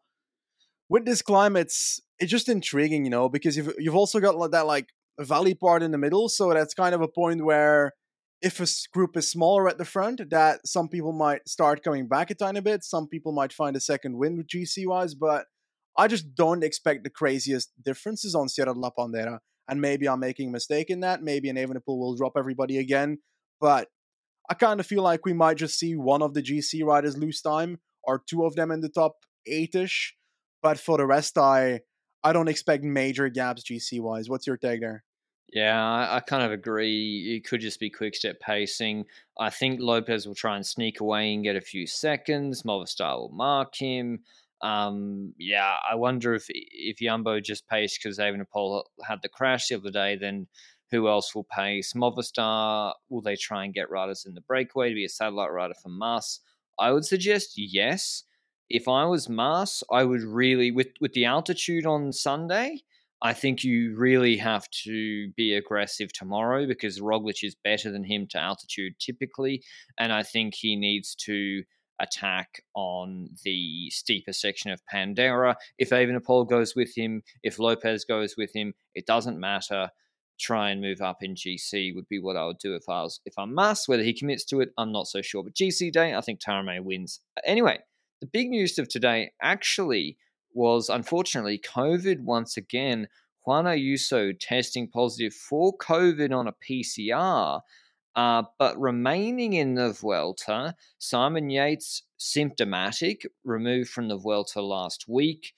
with 0.88 1.06
this 1.06 1.22
climb, 1.22 1.58
it's 1.58 2.00
it's 2.20 2.32
just 2.32 2.48
intriguing, 2.48 3.04
you 3.04 3.12
know, 3.12 3.28
because 3.28 3.58
you've 3.58 3.74
you've 3.78 3.96
also 3.96 4.22
got 4.22 4.52
that 4.52 4.68
like 4.68 4.88
valley 5.20 5.54
part 5.54 5.84
in 5.84 5.92
the 5.92 5.98
middle, 5.98 6.30
so 6.30 6.54
that's 6.54 6.74
kind 6.74 6.96
of 6.96 7.02
a 7.02 7.10
point 7.10 7.44
where 7.44 7.92
if 8.42 8.62
a 8.62 8.68
group 8.94 9.18
is 9.18 9.30
smaller 9.30 9.68
at 9.68 9.78
the 9.78 9.86
front, 9.86 10.30
that 10.30 10.66
some 10.66 10.88
people 10.88 11.12
might 11.12 11.48
start 11.50 11.84
coming 11.84 12.08
back 12.08 12.30
a 12.32 12.36
tiny 12.36 12.62
bit. 12.62 12.86
Some 12.86 13.08
people 13.08 13.34
might 13.34 13.52
find 13.52 13.76
a 13.76 13.82
second 13.82 14.18
wind 14.18 14.38
with 14.38 14.48
GC 14.48 14.88
wise, 14.88 15.14
but 15.16 15.46
I 15.98 16.08
just 16.08 16.36
don't 16.36 16.64
expect 16.64 17.04
the 17.04 17.10
craziest 17.10 17.72
differences 17.84 18.36
on 18.36 18.50
Sierra 18.50 18.74
de 18.74 18.80
la 18.80 18.92
Pandera. 18.92 19.40
And 19.68 19.82
maybe 19.82 20.08
I'm 20.08 20.20
making 20.20 20.50
a 20.50 20.52
mistake 20.52 20.90
in 20.90 21.02
that. 21.02 21.22
Maybe 21.22 21.50
an 21.50 21.58
Evenepoel 21.58 21.98
will 21.98 22.16
drop 22.16 22.34
everybody 22.38 22.78
again. 22.78 23.18
But 23.60 23.90
I 24.50 24.54
kind 24.54 24.80
of 24.80 24.86
feel 24.86 25.04
like 25.04 25.26
we 25.26 25.34
might 25.34 25.58
just 25.58 25.78
see 25.78 25.96
one 25.96 26.22
of 26.22 26.34
the 26.34 26.42
GC 26.42 26.86
riders 26.86 27.18
lose 27.18 27.42
time 27.42 27.80
or 28.04 28.24
two 28.30 28.46
of 28.46 28.56
them 28.56 28.72
in 28.72 28.80
the 28.82 28.90
top 28.90 29.18
eight-ish. 29.46 30.16
But 30.62 30.80
for 30.80 30.98
the 30.98 31.06
rest, 31.06 31.38
I 31.38 31.82
I 32.24 32.34
don't 32.34 32.48
expect 32.48 32.84
major 32.84 33.30
gaps 33.30 33.64
GC 33.64 34.00
wise. 34.02 34.30
What's 34.30 34.48
your 34.48 34.58
take 34.58 34.82
there? 34.82 35.04
Yeah, 35.54 35.82
I, 35.82 36.18
I, 36.18 36.20
kind 36.20 36.44
of 36.44 36.52
agree. 36.52 37.38
It 37.38 37.48
could 37.48 37.62
just 37.62 37.80
be 37.80 37.90
quick 37.90 38.16
step 38.16 38.40
pacing. 38.42 39.06
I 39.40 39.50
think 39.50 39.80
Lopez 39.80 40.28
will 40.28 40.36
try 40.36 40.58
and 40.58 40.66
sneak 40.66 41.00
away 41.00 41.34
and 41.34 41.44
get 41.44 41.56
a 41.56 41.62
few 41.62 41.88
seconds. 41.88 42.64
Movistar 42.64 43.18
will 43.18 43.30
mark 43.30 43.76
him. 43.76 44.20
Um, 44.62 45.34
yeah, 45.38 45.76
I 45.90 45.96
wonder 45.96 46.34
if 46.34 46.46
if 46.50 46.98
Jumbo 46.98 47.40
just 47.40 47.68
paced 47.68 48.00
because 48.02 48.18
Evenepoel 48.18 48.84
had 49.04 49.20
the 49.22 49.30
crash 49.30 49.68
the 49.68 49.76
other 49.76 49.92
day, 49.92 50.16
then 50.16 50.48
who 50.92 51.08
else 51.08 51.36
will 51.36 51.44
pace? 51.44 51.94
Movistar, 51.94 52.94
will 53.10 53.22
they 53.22 53.36
try 53.36 53.66
and 53.66 53.74
get 53.74 53.90
riders 53.90 54.26
in 54.26 54.34
the 54.34 54.42
breakaway 54.42 54.90
to 54.90 54.96
be 54.96 55.06
a 55.06 55.10
satellite 55.10 55.52
rider 55.52 55.74
for 55.82 55.90
Mas? 55.90 56.40
I 56.80 56.92
would 56.92 57.06
suggest 57.06 57.54
yes. 57.56 58.24
If 58.70 58.88
I 58.88 59.06
was 59.06 59.30
Mas, 59.30 59.84
I 59.92 60.04
would 60.04 60.24
really, 60.24 60.72
with, 60.72 60.90
with 61.00 61.14
the 61.14 61.26
altitude 61.26 61.86
on 61.86 62.12
Sunday, 62.12 62.82
I 63.22 63.34
think 63.34 63.64
you 63.64 63.96
really 63.98 64.38
have 64.38 64.70
to 64.84 65.32
be 65.36 65.56
aggressive 65.56 66.14
tomorrow 66.14 66.68
because 66.68 67.00
Roglic 67.00 67.44
is 67.44 67.56
better 67.56 67.92
than 67.92 68.04
him 68.04 68.28
to 68.32 68.38
altitude 68.38 69.00
typically. 69.00 69.64
And 69.98 70.14
I 70.14 70.24
think 70.24 70.54
he 70.56 70.76
needs 70.76 71.16
to 71.26 71.64
attack 72.00 72.64
on 72.76 73.30
the 73.44 73.90
steeper 73.90 74.34
section 74.34 74.72
of 74.72 74.82
Pandera. 74.92 75.56
If 75.78 75.90
Evenepoel 75.90 76.50
goes 76.50 76.76
with 76.76 76.96
him, 76.96 77.24
if 77.44 77.60
Lopez 77.60 78.06
goes 78.06 78.36
with 78.38 78.56
him, 78.56 78.74
it 78.96 79.06
doesn't 79.06 79.40
matter. 79.40 79.90
Try 80.40 80.70
and 80.70 80.82
move 80.82 81.02
up 81.02 81.18
in 81.22 81.34
GC 81.34 81.96
would 81.96 82.08
be 82.08 82.20
what 82.20 82.38
I 82.38 82.46
would 82.46 82.60
do 82.60 82.76
if 82.76 82.84
I 82.88 83.02
was 83.02 83.20
if 83.26 83.34
I'm 83.38 83.56
Mas. 83.56 83.88
Whether 83.88 84.04
he 84.04 84.14
commits 84.14 84.46
to 84.46 84.62
it, 84.62 84.70
I'm 84.78 84.92
not 84.92 85.08
so 85.08 85.22
sure. 85.22 85.44
But 85.44 85.56
GC 85.56 85.92
day, 85.92 86.14
I 86.14 86.22
think 86.22 86.40
Taaramäe 86.40 86.84
wins. 86.84 87.22
Anyway, 87.44 87.80
the 88.22 88.28
big 88.28 88.50
news 88.50 88.78
of 88.78 88.88
today 88.88 89.32
actually 89.42 90.18
was 90.54 90.90
unfortunately 90.90 91.60
COVID 91.60 92.22
once 92.22 92.58
again. 92.58 93.08
Juan 93.46 93.66
Ayuso 93.66 94.38
testing 94.40 94.90
positive 94.90 95.34
for 95.34 95.76
COVID 95.78 96.36
on 96.38 96.48
a 96.48 96.54
PCR, 96.54 97.62
uh, 98.18 98.42
but 98.58 98.78
remaining 98.82 99.54
in 99.54 99.76
the 99.76 99.94
Vuelta. 99.94 100.74
Simon 100.98 101.52
Yates 101.52 102.02
symptomatic, 102.18 103.28
removed 103.46 103.90
from 103.90 104.08
the 104.08 104.18
Vuelta 104.18 104.60
last 104.60 105.06
week. 105.08 105.54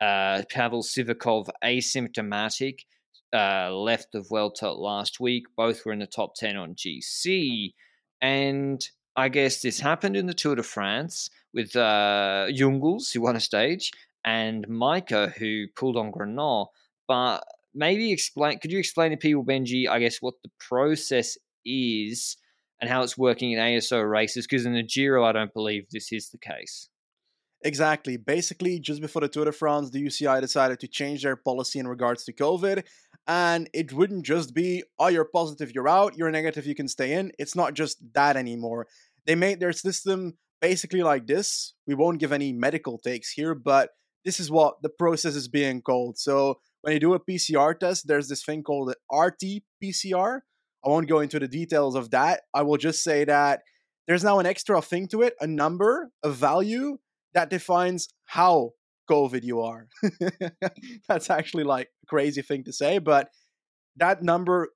Uh, 0.00 0.42
Pavel 0.50 0.82
Sivakov 0.82 1.48
asymptomatic, 1.62 2.78
uh, 3.34 3.74
left 3.74 4.12
the 4.12 4.20
Vuelta 4.20 4.70
last 4.70 5.18
week. 5.18 5.46
Both 5.56 5.84
were 5.84 5.92
in 5.92 5.98
the 5.98 6.06
top 6.06 6.36
10 6.36 6.56
on 6.56 6.76
GC. 6.76 7.74
And 8.22 8.80
I 9.16 9.28
guess 9.28 9.60
this 9.60 9.80
happened 9.80 10.16
in 10.16 10.26
the 10.26 10.34
Tour 10.34 10.54
de 10.54 10.62
France 10.62 11.28
with 11.52 11.74
uh, 11.74 12.46
Jungels, 12.50 13.12
who 13.12 13.22
won 13.22 13.34
a 13.34 13.40
stage, 13.40 13.90
and 14.24 14.64
Majka, 14.68 15.32
who 15.32 15.66
pulled 15.74 15.96
on 15.96 16.12
Granon. 16.12 16.66
But 17.08 17.42
maybe 17.74 18.12
explain, 18.12 18.60
could 18.60 18.70
you 18.70 18.78
explain 18.78 19.10
to 19.10 19.16
people, 19.16 19.44
Benji, 19.44 19.88
I 19.88 19.98
guess, 19.98 20.22
what 20.22 20.34
the 20.44 20.50
process 20.60 21.36
is 21.64 22.36
and 22.80 22.90
how 22.90 23.02
it's 23.02 23.18
working 23.18 23.52
in 23.52 23.58
ASO 23.58 24.08
races? 24.08 24.46
Because 24.46 24.66
in 24.66 24.74
the 24.74 24.82
Giro, 24.82 25.24
I 25.24 25.32
don't 25.32 25.52
believe 25.52 25.86
this 25.90 26.12
is 26.12 26.30
the 26.30 26.38
case. 26.38 26.88
Exactly. 27.62 28.16
Basically, 28.16 28.80
just 28.80 29.02
before 29.02 29.20
the 29.20 29.28
Tour 29.28 29.44
de 29.44 29.52
France, 29.52 29.90
the 29.90 30.02
UCI 30.02 30.40
decided 30.40 30.80
to 30.80 30.88
change 30.88 31.22
their 31.22 31.36
policy 31.36 31.78
in 31.78 31.86
regards 31.86 32.24
to 32.24 32.32
COVID. 32.32 32.84
And 33.26 33.68
it 33.74 33.92
wouldn't 33.92 34.24
just 34.24 34.54
be, 34.54 34.82
oh, 34.98 35.08
you're 35.08 35.26
positive, 35.26 35.72
you're 35.74 35.88
out, 35.88 36.16
you're 36.16 36.30
negative, 36.30 36.66
you 36.66 36.74
can 36.74 36.88
stay 36.88 37.12
in. 37.12 37.32
It's 37.38 37.54
not 37.54 37.74
just 37.74 37.98
that 38.14 38.36
anymore. 38.36 38.86
They 39.26 39.34
made 39.34 39.60
their 39.60 39.72
system 39.72 40.38
basically 40.62 41.02
like 41.02 41.26
this. 41.26 41.74
We 41.86 41.94
won't 41.94 42.18
give 42.18 42.32
any 42.32 42.52
medical 42.52 42.98
takes 42.98 43.30
here, 43.30 43.54
but 43.54 43.90
this 44.24 44.40
is 44.40 44.50
what 44.50 44.76
the 44.82 44.88
process 44.88 45.34
is 45.34 45.48
being 45.48 45.82
called. 45.82 46.18
So 46.18 46.60
when 46.80 46.94
you 46.94 47.00
do 47.00 47.14
a 47.14 47.20
PCR 47.20 47.78
test, 47.78 48.06
there's 48.06 48.28
this 48.28 48.44
thing 48.44 48.62
called 48.62 48.94
RT 49.12 49.62
PCR. 49.82 50.40
I 50.84 50.88
won't 50.88 51.08
go 51.08 51.20
into 51.20 51.38
the 51.38 51.48
details 51.48 51.94
of 51.94 52.10
that. 52.10 52.42
I 52.54 52.62
will 52.62 52.76
just 52.76 53.02
say 53.02 53.24
that 53.24 53.60
there's 54.06 54.24
now 54.24 54.38
an 54.38 54.46
extra 54.46 54.80
thing 54.82 55.08
to 55.08 55.22
it, 55.22 55.34
a 55.40 55.46
number, 55.46 56.10
a 56.22 56.30
value 56.30 56.98
that 57.34 57.50
defines 57.50 58.08
how 58.24 58.72
COVID 59.10 59.42
you 59.42 59.60
are. 59.60 59.88
That's 61.08 61.30
actually 61.30 61.64
like 61.64 61.88
a 62.02 62.06
crazy 62.06 62.42
thing 62.42 62.64
to 62.64 62.72
say, 62.72 62.98
but 62.98 63.28
that 63.96 64.22
number 64.22 64.70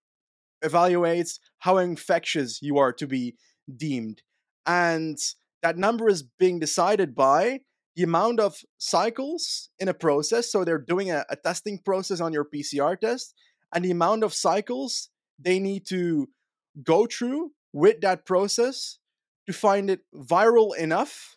evaluates 0.62 1.38
how 1.58 1.78
infectious 1.78 2.60
you 2.62 2.78
are 2.78 2.92
to 2.92 3.06
be 3.06 3.36
deemed. 3.76 4.22
And 4.66 5.18
that 5.62 5.78
number 5.78 6.08
is 6.08 6.22
being 6.22 6.58
decided 6.58 7.14
by 7.14 7.60
the 7.96 8.02
amount 8.02 8.40
of 8.40 8.56
cycles 8.78 9.70
in 9.78 9.88
a 9.88 9.94
process. 9.94 10.50
So 10.50 10.64
they're 10.64 10.78
doing 10.78 11.10
a, 11.10 11.24
a 11.30 11.36
testing 11.36 11.78
process 11.84 12.20
on 12.20 12.32
your 12.32 12.44
PCR 12.44 12.98
test, 12.98 13.34
and 13.72 13.84
the 13.84 13.90
amount 13.90 14.24
of 14.24 14.34
cycles 14.34 15.10
they 15.38 15.59
need 15.59 15.87
to 15.87 16.29
go 16.83 17.07
through 17.07 17.53
with 17.73 18.01
that 18.01 18.25
process 18.25 18.99
to 19.47 19.53
find 19.53 19.90
it 19.90 20.01
viral 20.14 20.77
enough 20.77 21.37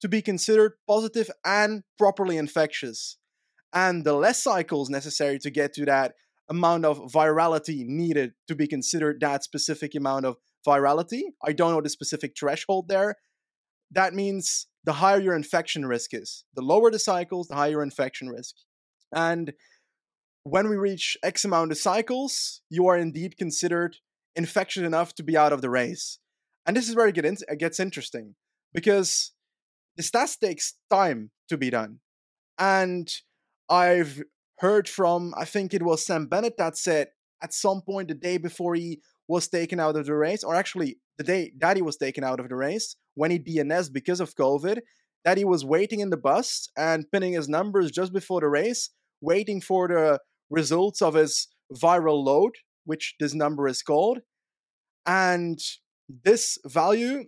to 0.00 0.08
be 0.08 0.22
considered 0.22 0.72
positive 0.88 1.30
and 1.44 1.82
properly 1.98 2.36
infectious. 2.36 3.18
And 3.72 4.04
the 4.04 4.14
less 4.14 4.42
cycles 4.42 4.90
necessary 4.90 5.38
to 5.40 5.50
get 5.50 5.72
to 5.74 5.84
that 5.86 6.14
amount 6.48 6.84
of 6.84 6.98
virality 7.12 7.86
needed 7.86 8.32
to 8.48 8.54
be 8.54 8.66
considered 8.66 9.20
that 9.20 9.44
specific 9.44 9.94
amount 9.94 10.26
of 10.26 10.36
virality. 10.66 11.22
I 11.42 11.52
don't 11.52 11.72
know 11.72 11.80
the 11.80 11.88
specific 11.88 12.34
threshold 12.38 12.88
there. 12.88 13.16
That 13.90 14.14
means 14.14 14.66
the 14.84 14.94
higher 14.94 15.20
your 15.20 15.34
infection 15.34 15.86
risk 15.86 16.10
is. 16.12 16.44
The 16.54 16.62
lower 16.62 16.90
the 16.90 16.98
cycles, 16.98 17.48
the 17.48 17.56
higher 17.56 17.82
infection 17.82 18.28
risk. 18.28 18.56
And 19.14 19.52
when 20.44 20.68
we 20.68 20.76
reach 20.76 21.16
X 21.22 21.44
amount 21.44 21.72
of 21.72 21.78
cycles, 21.78 22.62
you 22.68 22.86
are 22.86 22.96
indeed 22.96 23.36
considered 23.36 23.96
infectious 24.34 24.82
enough 24.82 25.14
to 25.14 25.22
be 25.22 25.36
out 25.36 25.52
of 25.52 25.62
the 25.62 25.70
race. 25.70 26.18
And 26.66 26.76
this 26.76 26.88
is 26.88 26.96
where 26.96 27.08
it 27.08 27.58
gets 27.58 27.80
interesting 27.80 28.34
because 28.72 29.32
the 29.96 30.02
stats 30.02 30.38
takes 30.38 30.74
time 30.90 31.30
to 31.48 31.56
be 31.56 31.70
done. 31.70 31.98
And 32.58 33.12
I've 33.68 34.22
heard 34.58 34.88
from, 34.88 35.34
I 35.36 35.44
think 35.44 35.74
it 35.74 35.82
was 35.82 36.04
Sam 36.06 36.26
Bennett 36.26 36.56
that 36.58 36.76
said 36.76 37.08
at 37.42 37.52
some 37.52 37.82
point 37.82 38.08
the 38.08 38.14
day 38.14 38.38
before 38.38 38.74
he 38.74 39.00
was 39.28 39.48
taken 39.48 39.80
out 39.80 39.96
of 39.96 40.06
the 40.06 40.14
race, 40.14 40.44
or 40.44 40.54
actually 40.54 40.98
the 41.18 41.24
day 41.24 41.52
that 41.58 41.76
he 41.76 41.82
was 41.82 41.96
taken 41.96 42.24
out 42.24 42.40
of 42.40 42.48
the 42.48 42.56
race, 42.56 42.96
when 43.14 43.30
he 43.30 43.38
DNS 43.38 43.92
because 43.92 44.20
of 44.20 44.34
COVID, 44.34 44.80
that 45.24 45.38
he 45.38 45.44
was 45.44 45.64
waiting 45.64 46.00
in 46.00 46.10
the 46.10 46.16
bus 46.16 46.68
and 46.76 47.10
pinning 47.10 47.32
his 47.32 47.48
numbers 47.48 47.90
just 47.90 48.12
before 48.12 48.40
the 48.40 48.48
race, 48.48 48.90
waiting 49.20 49.60
for 49.60 49.88
the 49.88 50.18
results 50.52 51.02
of 51.02 51.14
his 51.14 51.48
viral 51.74 52.22
load, 52.22 52.52
which 52.84 53.14
this 53.18 53.34
number 53.34 53.66
is 53.66 53.82
called. 53.82 54.18
And 55.06 55.58
this 56.24 56.58
value 56.66 57.24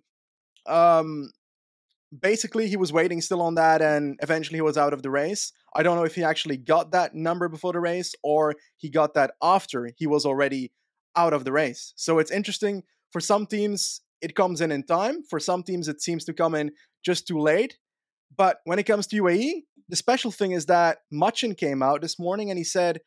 um, 0.66 1.30
basically 2.20 2.68
he 2.68 2.76
was 2.76 2.92
waiting 2.92 3.20
still 3.20 3.42
on 3.42 3.54
that 3.56 3.82
and 3.82 4.18
eventually 4.22 4.58
he 4.58 4.62
was 4.62 4.78
out 4.78 4.92
of 4.92 5.02
the 5.02 5.10
race. 5.10 5.52
I 5.74 5.82
don't 5.82 5.96
know 5.96 6.04
if 6.04 6.14
he 6.14 6.22
actually 6.22 6.56
got 6.56 6.92
that 6.92 7.14
number 7.14 7.48
before 7.48 7.72
the 7.72 7.80
race 7.80 8.14
or 8.22 8.54
he 8.76 8.88
got 8.90 9.14
that 9.14 9.32
after 9.42 9.90
he 9.96 10.06
was 10.06 10.24
already 10.24 10.72
out 11.16 11.32
of 11.32 11.44
the 11.44 11.52
race. 11.52 11.92
So 11.96 12.18
it's 12.18 12.30
interesting. 12.30 12.82
For 13.10 13.20
some 13.20 13.46
teams 13.46 14.00
it 14.20 14.34
comes 14.36 14.60
in 14.60 14.70
in 14.72 14.84
time. 14.84 15.22
For 15.28 15.40
some 15.40 15.62
teams 15.62 15.88
it 15.88 16.00
seems 16.00 16.24
to 16.26 16.32
come 16.32 16.54
in 16.54 16.70
just 17.04 17.26
too 17.26 17.38
late. 17.38 17.78
But 18.36 18.58
when 18.64 18.78
it 18.78 18.84
comes 18.84 19.06
to 19.08 19.22
uae 19.22 19.62
the 19.88 19.96
special 19.96 20.30
thing 20.30 20.52
is 20.52 20.66
that 20.66 20.98
Matxin 21.12 21.56
came 21.56 21.82
out 21.82 22.00
this 22.00 22.18
morning 22.18 22.50
and 22.50 22.58
he 22.58 22.64
said 22.64 23.00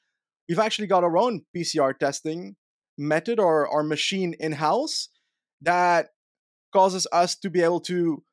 we've 0.48 0.60
actually 0.60 0.88
got 0.88 1.04
our 1.04 1.18
own 1.18 1.42
pcr 1.56 1.98
testing 1.98 2.56
method 2.98 3.40
or 3.40 3.68
our 3.68 3.84
machine 3.84 4.34
in 4.40 4.54
house 4.54 5.10
that 5.62 6.10
causes 6.74 7.08
us 7.12 7.36
to 7.36 7.50
be 7.50 7.62
able 7.62 7.80
to 7.80 8.24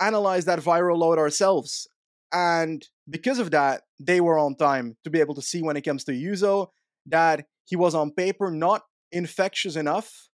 analyze 0.00 0.44
that 0.46 0.60
viral 0.60 0.98
load 0.98 1.18
ourselves. 1.18 1.88
And 2.32 2.86
because 3.08 3.38
of 3.38 3.50
that, 3.50 3.82
they 3.98 4.20
were 4.20 4.38
on 4.38 4.56
time 4.56 4.96
to 5.04 5.10
be 5.10 5.20
able 5.20 5.34
to 5.34 5.42
see 5.42 5.62
when 5.62 5.76
it 5.76 5.82
comes 5.82 6.04
to 6.04 6.12
Ayuso 6.12 6.68
that 7.06 7.46
he 7.64 7.76
was 7.76 7.94
on 7.94 8.12
paper 8.12 8.50
not 8.50 8.82
infectious 9.12 9.76
enough. 9.76 10.28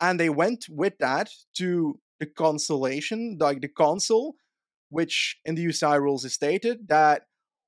And 0.00 0.18
they 0.18 0.28
went 0.28 0.66
with 0.68 0.94
that 0.98 1.30
to 1.58 1.98
the 2.20 2.26
consolation, 2.26 3.36
like 3.40 3.60
the 3.60 3.68
console, 3.68 4.34
which 4.88 5.38
in 5.44 5.54
the 5.54 5.66
UCI 5.66 6.00
rules 6.00 6.24
is 6.24 6.34
stated 6.34 6.88
that 6.88 7.22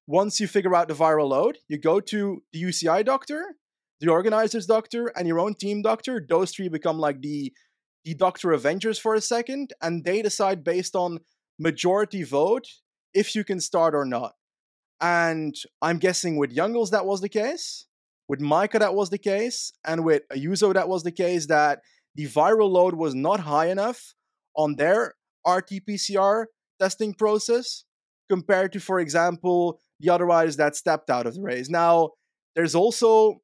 once 0.09 0.41
you 0.41 0.49
figure 0.49 0.75
out 0.75 0.89
the 0.89 0.95
viral 0.95 1.29
load, 1.29 1.59
you 1.69 1.79
go 1.79 2.01
to 2.01 2.43
the 2.55 2.63
UCI 2.63 3.05
doctor, 3.05 3.55
the 4.01 4.09
organizer's 4.09 4.65
doctor, 4.65 5.13
and 5.15 5.29
your 5.29 5.39
own 5.39 5.55
team 5.55 5.83
doctor. 5.83 6.25
Those 6.27 6.51
three 6.51 6.69
become 6.69 6.99
like 6.99 7.21
the 7.21 7.53
the 8.05 8.15
Doctor 8.15 8.53
Avengers 8.53 8.99
for 8.99 9.15
a 9.15 9.21
second, 9.21 9.75
and 9.83 10.05
they 10.05 10.23
decide 10.23 10.65
based 10.65 10.97
on 10.97 11.19
majority 11.59 12.23
vote 12.23 12.67
if 13.13 13.35
you 13.35 13.45
can 13.45 13.61
start 13.61 13.95
or 13.95 14.07
not. 14.07 14.33
And 14.99 15.55
I'm 15.83 15.99
guessing 15.99 16.39
with 16.39 16.57
Jungels 16.57 16.91
that 16.91 17.05
was 17.05 17.21
the 17.21 17.29
case, 17.29 17.87
with 18.29 18.41
Majka 18.41 18.79
that 18.79 18.95
was 18.95 19.11
the 19.11 19.19
case, 19.19 19.73
and 19.85 20.05
with 20.05 20.23
Ayuso 20.33 20.73
that 20.73 20.89
was 20.89 21.03
the 21.03 21.13
case 21.13 21.47
that 21.47 21.81
the 22.15 22.27
viral 22.27 22.71
load 22.71 22.95
was 22.95 23.15
not 23.15 23.41
high 23.41 23.67
enough 23.67 24.15
on 24.57 24.77
their 24.77 25.15
RT-PCR 25.47 26.47
testing 26.81 27.13
process 27.13 27.85
compared 28.29 28.73
to, 28.73 28.81
for 28.81 29.01
example, 29.01 29.81
the 30.01 30.11
other 30.11 30.27
riders 30.27 30.57
that 30.57 30.77
stepped 30.77 31.11
out 31.11 31.27
of 31.27 31.35
the 31.35 31.43
race. 31.43 31.69
Now, 31.69 32.11
there's 32.55 32.75
also 32.75 33.41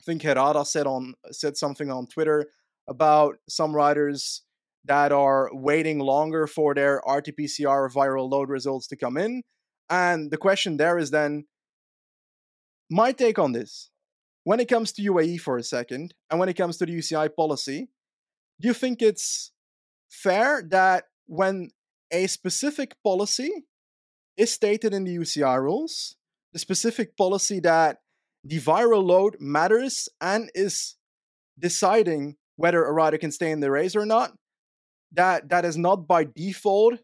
I 0.00 0.04
think 0.04 0.22
Herrada 0.22 0.66
said 0.66 0.86
on 0.86 1.14
said 1.32 1.56
something 1.56 1.90
on 1.90 2.06
Twitter 2.06 2.46
about 2.88 3.36
some 3.48 3.74
riders 3.74 4.42
that 4.84 5.10
are 5.10 5.50
waiting 5.52 5.98
longer 5.98 6.46
for 6.46 6.74
their 6.74 7.02
RT-PCR 7.06 7.92
viral 7.92 8.30
load 8.30 8.48
results 8.48 8.86
to 8.86 8.96
come 8.96 9.16
in. 9.16 9.42
And 9.90 10.30
the 10.30 10.36
question 10.36 10.76
there 10.76 10.96
is 10.98 11.10
then 11.10 11.46
my 12.88 13.12
take 13.12 13.38
on 13.38 13.52
this. 13.52 13.90
When 14.44 14.60
it 14.60 14.68
comes 14.68 14.92
to 14.92 15.02
UAE 15.02 15.40
for 15.40 15.56
a 15.56 15.64
second, 15.64 16.14
and 16.30 16.38
when 16.38 16.48
it 16.48 16.56
comes 16.56 16.76
to 16.76 16.86
the 16.86 16.96
UCI 16.96 17.34
policy, 17.34 17.88
do 18.60 18.68
you 18.68 18.74
think 18.74 19.02
it's 19.02 19.50
fair 20.08 20.62
that 20.70 21.04
when 21.26 21.70
a 22.12 22.28
specific 22.28 22.94
policy 23.02 23.64
is 24.36 24.52
stated 24.52 24.92
in 24.92 25.04
the 25.04 25.16
UCI 25.16 25.60
rules, 25.60 26.16
the 26.52 26.58
specific 26.58 27.16
policy 27.16 27.60
that 27.60 27.98
the 28.44 28.60
viral 28.60 29.04
load 29.04 29.36
matters 29.40 30.08
and 30.20 30.50
is 30.54 30.96
deciding 31.58 32.36
whether 32.56 32.84
a 32.84 32.92
rider 32.92 33.18
can 33.18 33.32
stay 33.32 33.50
in 33.50 33.60
the 33.60 33.70
race 33.70 33.96
or 33.96 34.06
not, 34.06 34.32
that 35.12 35.48
that 35.48 35.64
is 35.64 35.76
not 35.76 36.06
by 36.06 36.24
default 36.24 37.00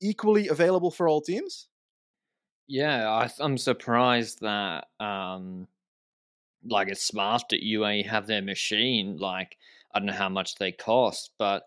equally 0.00 0.48
available 0.48 0.90
for 0.90 1.08
all 1.08 1.20
teams? 1.20 1.68
Yeah, 2.66 3.08
I, 3.08 3.30
am 3.44 3.58
surprised 3.58 4.40
that 4.40 4.88
um, 5.00 5.68
like 6.64 6.88
it's 6.88 7.02
smart 7.02 7.44
that 7.50 7.62
UAE 7.62 8.06
have 8.06 8.26
their 8.26 8.42
machine. 8.42 9.16
Like 9.18 9.56
I 9.94 9.98
don't 9.98 10.06
know 10.06 10.12
how 10.12 10.28
much 10.28 10.56
they 10.56 10.72
cost, 10.72 11.32
but 11.38 11.64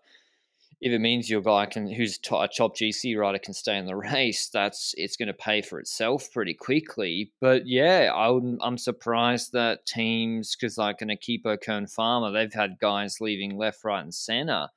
if 0.80 0.92
it 0.92 0.98
means 0.98 1.30
your 1.30 1.40
guy 1.40 1.66
can 1.66 1.90
who's 1.90 2.18
a 2.18 2.48
top 2.48 2.76
GC 2.76 3.18
rider 3.18 3.38
can 3.38 3.54
stay 3.54 3.78
in 3.78 3.86
the 3.86 3.96
race, 3.96 4.48
that's 4.48 4.94
it's 4.96 5.16
going 5.16 5.28
to 5.28 5.34
pay 5.34 5.62
for 5.62 5.80
itself 5.80 6.30
pretty 6.32 6.54
quickly. 6.54 7.32
But 7.40 7.66
yeah, 7.66 8.10
I 8.14 8.28
am 8.66 8.78
surprised 8.78 9.52
that 9.52 9.86
teams 9.86 10.54
because 10.54 10.76
like 10.76 11.00
an 11.00 11.08
Equipo 11.08 11.56
Kern 11.60 11.86
Pharma, 11.86 12.32
they've 12.32 12.52
had 12.52 12.78
guys 12.78 13.20
leaving 13.20 13.56
left, 13.56 13.84
right, 13.84 14.02
and 14.02 14.14
center 14.14 14.68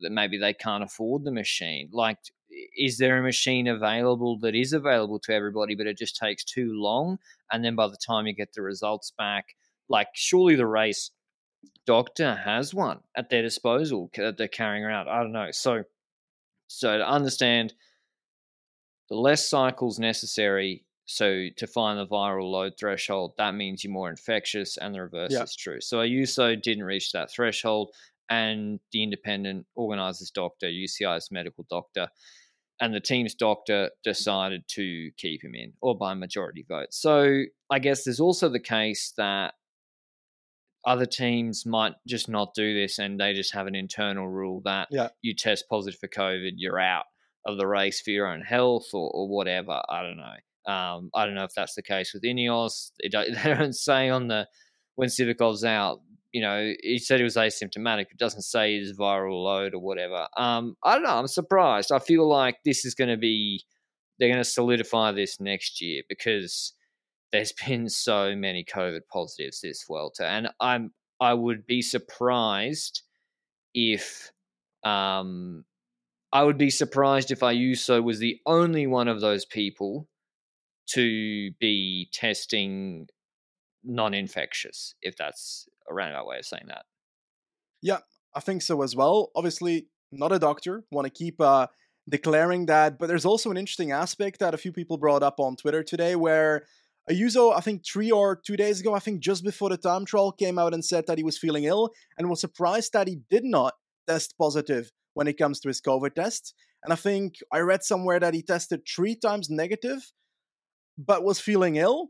that 0.00 0.10
maybe 0.10 0.36
they 0.36 0.52
can't 0.52 0.84
afford 0.84 1.24
the 1.24 1.32
machine. 1.32 1.88
Like, 1.92 2.18
is 2.76 2.98
there 2.98 3.18
a 3.18 3.22
machine 3.22 3.66
available 3.66 4.38
that 4.40 4.54
is 4.54 4.72
available 4.72 5.18
to 5.20 5.32
everybody, 5.32 5.74
but 5.74 5.86
it 5.86 5.96
just 5.96 6.16
takes 6.16 6.44
too 6.44 6.72
long? 6.72 7.18
And 7.50 7.64
then 7.64 7.76
by 7.76 7.86
the 7.86 7.96
time 8.04 8.26
you 8.26 8.34
get 8.34 8.52
the 8.52 8.62
results 8.62 9.12
back, 9.16 9.56
like 9.88 10.08
surely 10.14 10.56
the 10.56 10.66
race 10.66 11.10
doctor 11.86 12.34
has 12.34 12.74
one 12.74 13.00
at 13.16 13.30
their 13.30 13.42
disposal 13.42 14.10
that 14.16 14.36
they're 14.36 14.48
carrying 14.48 14.84
around. 14.84 15.08
I 15.08 15.22
don't 15.22 15.32
know. 15.32 15.50
So, 15.50 15.84
so 16.68 16.98
to 16.98 17.08
understand, 17.08 17.74
the 19.08 19.16
less 19.16 19.48
cycles 19.48 19.98
necessary. 19.98 20.84
So 21.06 21.46
to 21.56 21.66
find 21.66 21.98
the 21.98 22.06
viral 22.06 22.50
load 22.50 22.72
threshold, 22.78 23.34
that 23.38 23.54
means 23.54 23.84
you're 23.84 23.92
more 23.92 24.10
infectious, 24.10 24.76
and 24.76 24.94
the 24.94 25.02
reverse 25.02 25.32
yeah. 25.32 25.42
is 25.42 25.54
true. 25.54 25.80
So 25.80 25.98
Ayuso 25.98 26.60
didn't 26.60 26.84
reach 26.84 27.12
that 27.12 27.30
threshold, 27.30 27.90
and 28.28 28.80
the 28.90 29.04
independent 29.04 29.66
organizers 29.76 30.30
doctor, 30.30 30.66
UCI's 30.66 31.30
medical 31.30 31.64
doctor, 31.70 32.08
and 32.80 32.92
the 32.92 33.00
team's 33.00 33.34
doctor 33.34 33.90
decided 34.02 34.64
to 34.68 35.10
keep 35.16 35.44
him 35.44 35.54
in, 35.54 35.72
or 35.80 35.96
by 35.96 36.14
majority 36.14 36.64
vote. 36.68 36.88
So 36.90 37.44
I 37.70 37.78
guess 37.78 38.04
there's 38.04 38.20
also 38.20 38.48
the 38.48 38.60
case 38.60 39.12
that 39.16 39.54
other 40.86 41.04
teams 41.04 41.66
might 41.66 41.94
just 42.06 42.28
not 42.28 42.54
do 42.54 42.72
this 42.72 42.98
and 42.98 43.18
they 43.18 43.34
just 43.34 43.52
have 43.52 43.66
an 43.66 43.74
internal 43.74 44.28
rule 44.28 44.62
that 44.64 44.86
yeah. 44.90 45.08
you 45.20 45.34
test 45.34 45.64
positive 45.68 45.98
for 45.98 46.08
COVID, 46.08 46.52
you're 46.56 46.78
out 46.78 47.04
of 47.44 47.58
the 47.58 47.66
race 47.66 48.00
for 48.00 48.10
your 48.10 48.28
own 48.28 48.40
health 48.40 48.86
or, 48.94 49.10
or 49.12 49.28
whatever. 49.28 49.82
I 49.88 50.02
don't 50.02 50.16
know. 50.16 50.72
Um, 50.72 51.10
I 51.14 51.26
don't 51.26 51.34
know 51.34 51.44
if 51.44 51.54
that's 51.56 51.74
the 51.74 51.82
case 51.82 52.12
with 52.14 52.22
Ineos. 52.22 52.92
It, 53.00 53.12
they 53.44 53.54
don't 53.54 53.74
say 53.74 54.08
on 54.08 54.28
the 54.28 54.46
when 54.94 55.08
Sivakov's 55.08 55.64
out, 55.64 56.00
you 56.32 56.40
know, 56.40 56.72
he 56.82 56.98
said 56.98 57.18
he 57.18 57.24
was 57.24 57.36
asymptomatic. 57.36 58.06
It 58.12 58.18
doesn't 58.18 58.42
say 58.42 58.78
his 58.78 58.96
viral 58.96 59.42
load 59.42 59.74
or 59.74 59.80
whatever. 59.80 60.28
Um, 60.36 60.76
I 60.84 60.94
don't 60.94 61.02
know. 61.02 61.18
I'm 61.18 61.26
surprised. 61.26 61.90
I 61.92 61.98
feel 61.98 62.28
like 62.28 62.58
this 62.64 62.84
is 62.84 62.94
going 62.94 63.10
to 63.10 63.16
be, 63.16 63.62
they're 64.18 64.28
going 64.28 64.42
to 64.42 64.48
solidify 64.48 65.12
this 65.12 65.40
next 65.40 65.80
year 65.80 66.02
because 66.08 66.74
there's 67.32 67.52
been 67.66 67.88
so 67.88 68.34
many 68.36 68.64
COVID 68.64 69.00
positives 69.12 69.60
this 69.60 69.84
Vuelta, 69.86 70.26
and 70.26 70.48
I'm 70.60 70.92
I 71.20 71.34
would 71.34 71.66
be 71.66 71.82
surprised 71.82 73.02
if 73.74 74.30
um 74.84 75.64
I 76.32 76.42
would 76.42 76.58
be 76.58 76.70
surprised 76.70 77.30
if 77.30 77.40
Ayuso 77.40 78.02
was 78.02 78.18
the 78.18 78.40
only 78.46 78.86
one 78.86 79.08
of 79.08 79.20
those 79.20 79.44
people 79.44 80.08
to 80.90 81.50
be 81.60 82.08
testing 82.12 83.08
non-infectious, 83.84 84.94
if 85.02 85.16
that's 85.16 85.68
a 85.88 85.94
roundabout 85.94 86.26
way 86.26 86.38
of 86.38 86.44
saying 86.44 86.66
that. 86.68 86.84
Yeah, 87.80 87.98
I 88.34 88.40
think 88.40 88.62
so 88.62 88.82
as 88.82 88.94
well. 88.94 89.30
Obviously, 89.34 89.86
not 90.12 90.32
a 90.32 90.38
doctor. 90.38 90.84
Want 90.90 91.06
to 91.06 91.10
keep 91.10 91.40
uh, 91.40 91.68
declaring 92.08 92.66
that, 92.66 92.98
but 92.98 93.06
there's 93.06 93.24
also 93.24 93.50
an 93.50 93.56
interesting 93.56 93.92
aspect 93.92 94.40
that 94.40 94.54
a 94.54 94.58
few 94.58 94.72
people 94.72 94.98
brought 94.98 95.22
up 95.22 95.38
on 95.38 95.56
Twitter 95.56 95.82
today, 95.82 96.16
where 96.16 96.64
Ayuso, 97.10 97.56
I 97.56 97.60
think 97.60 97.86
three 97.86 98.10
or 98.10 98.36
two 98.36 98.56
days 98.56 98.80
ago, 98.80 98.94
I 98.94 98.98
think 98.98 99.20
just 99.20 99.44
before 99.44 99.68
the 99.68 99.76
time 99.76 100.04
trial, 100.04 100.32
came 100.32 100.58
out 100.58 100.74
and 100.74 100.84
said 100.84 101.06
that 101.06 101.18
he 101.18 101.24
was 101.24 101.38
feeling 101.38 101.64
ill 101.64 101.90
and 102.18 102.28
was 102.28 102.40
surprised 102.40 102.92
that 102.94 103.06
he 103.06 103.20
did 103.30 103.44
not 103.44 103.74
test 104.08 104.34
positive 104.38 104.90
when 105.14 105.28
it 105.28 105.38
comes 105.38 105.60
to 105.60 105.68
his 105.68 105.80
COVID 105.80 106.14
test. 106.14 106.54
And 106.82 106.92
I 106.92 106.96
think 106.96 107.36
I 107.52 107.60
read 107.60 107.84
somewhere 107.84 108.18
that 108.20 108.34
he 108.34 108.42
tested 108.42 108.80
three 108.86 109.14
times 109.14 109.48
negative, 109.48 110.12
but 110.98 111.24
was 111.24 111.38
feeling 111.38 111.76
ill. 111.76 112.08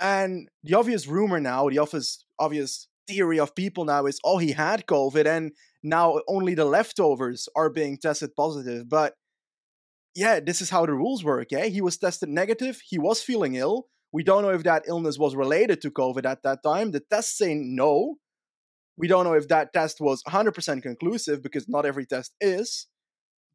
And 0.00 0.48
the 0.64 0.74
obvious 0.74 1.06
rumor 1.06 1.38
now, 1.38 1.68
the 1.68 1.78
obvious, 1.78 2.24
obvious 2.38 2.88
theory 3.06 3.38
of 3.38 3.54
people 3.54 3.84
now 3.84 4.06
is, 4.06 4.18
oh, 4.24 4.38
he 4.38 4.52
had 4.52 4.86
COVID, 4.86 5.26
and 5.26 5.52
now 5.82 6.20
only 6.28 6.54
the 6.54 6.64
leftovers 6.64 7.48
are 7.56 7.70
being 7.70 7.96
tested 7.96 8.30
positive. 8.36 8.88
But 8.88 9.14
yeah, 10.14 10.40
this 10.40 10.60
is 10.60 10.70
how 10.70 10.84
the 10.86 10.94
rules 10.94 11.24
work. 11.24 11.52
Eh? 11.52 11.68
He 11.68 11.80
was 11.80 11.96
tested 11.96 12.28
negative. 12.28 12.80
He 12.84 12.98
was 12.98 13.22
feeling 13.22 13.54
ill. 13.54 13.86
We 14.12 14.22
don't 14.22 14.42
know 14.42 14.50
if 14.50 14.64
that 14.64 14.84
illness 14.86 15.18
was 15.18 15.34
related 15.34 15.80
to 15.82 15.90
COVID 15.90 16.26
at 16.26 16.42
that 16.42 16.62
time. 16.62 16.90
The 16.90 17.00
tests 17.00 17.38
say 17.38 17.54
no. 17.54 18.16
We 18.96 19.08
don't 19.08 19.24
know 19.24 19.32
if 19.32 19.48
that 19.48 19.72
test 19.72 20.00
was 20.00 20.22
100% 20.24 20.82
conclusive 20.82 21.42
because 21.42 21.68
not 21.68 21.86
every 21.86 22.04
test 22.04 22.34
is. 22.40 22.88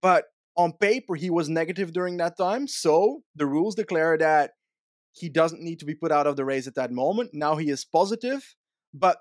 But 0.01 0.25
on 0.55 0.73
paper, 0.73 1.15
he 1.15 1.29
was 1.29 1.47
negative 1.47 1.93
during 1.93 2.17
that 2.17 2.37
time. 2.37 2.67
So 2.67 3.21
the 3.35 3.45
rules 3.45 3.75
declare 3.75 4.17
that 4.17 4.51
he 5.11 5.29
doesn't 5.29 5.61
need 5.61 5.79
to 5.79 5.85
be 5.85 5.95
put 5.95 6.11
out 6.11 6.27
of 6.27 6.35
the 6.35 6.45
race 6.45 6.67
at 6.67 6.75
that 6.75 6.91
moment. 6.91 7.31
Now 7.33 7.57
he 7.57 7.69
is 7.69 7.85
positive. 7.85 8.55
But 8.93 9.17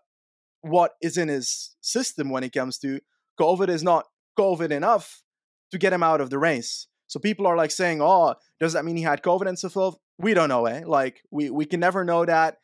what 0.63 0.93
is 1.03 1.17
in 1.19 1.29
his 1.29 1.77
system 1.81 2.31
when 2.31 2.45
it 2.45 2.53
comes 2.53 2.79
to 2.79 3.01
COVID 3.39 3.69
is 3.69 3.83
not 3.83 4.07
COVID 4.39 4.71
enough 4.71 5.23
to 5.71 5.79
get 5.79 5.93
him 5.93 6.03
out 6.03 6.21
of 6.21 6.31
the 6.31 6.39
race. 6.39 6.89
So 7.07 7.21
people 7.21 7.47
are 7.47 7.57
like 7.57 7.71
saying, 7.71 8.01
"Oh, 8.03 8.35
does 8.59 8.73
that 8.73 8.85
mean 8.85 8.97
he 8.97 9.03
had 9.03 9.23
COVID 9.23 9.47
and 9.47 9.59
so 9.59 9.69
forth?" 9.69 9.97
We 10.19 10.35
don't 10.35 10.49
know, 10.49 10.67
eh? 10.67 10.83
Like 10.87 11.23
we 11.31 11.51
we 11.51 11.65
can 11.65 11.81
never 11.81 12.05
know 12.05 12.25
that. 12.25 12.59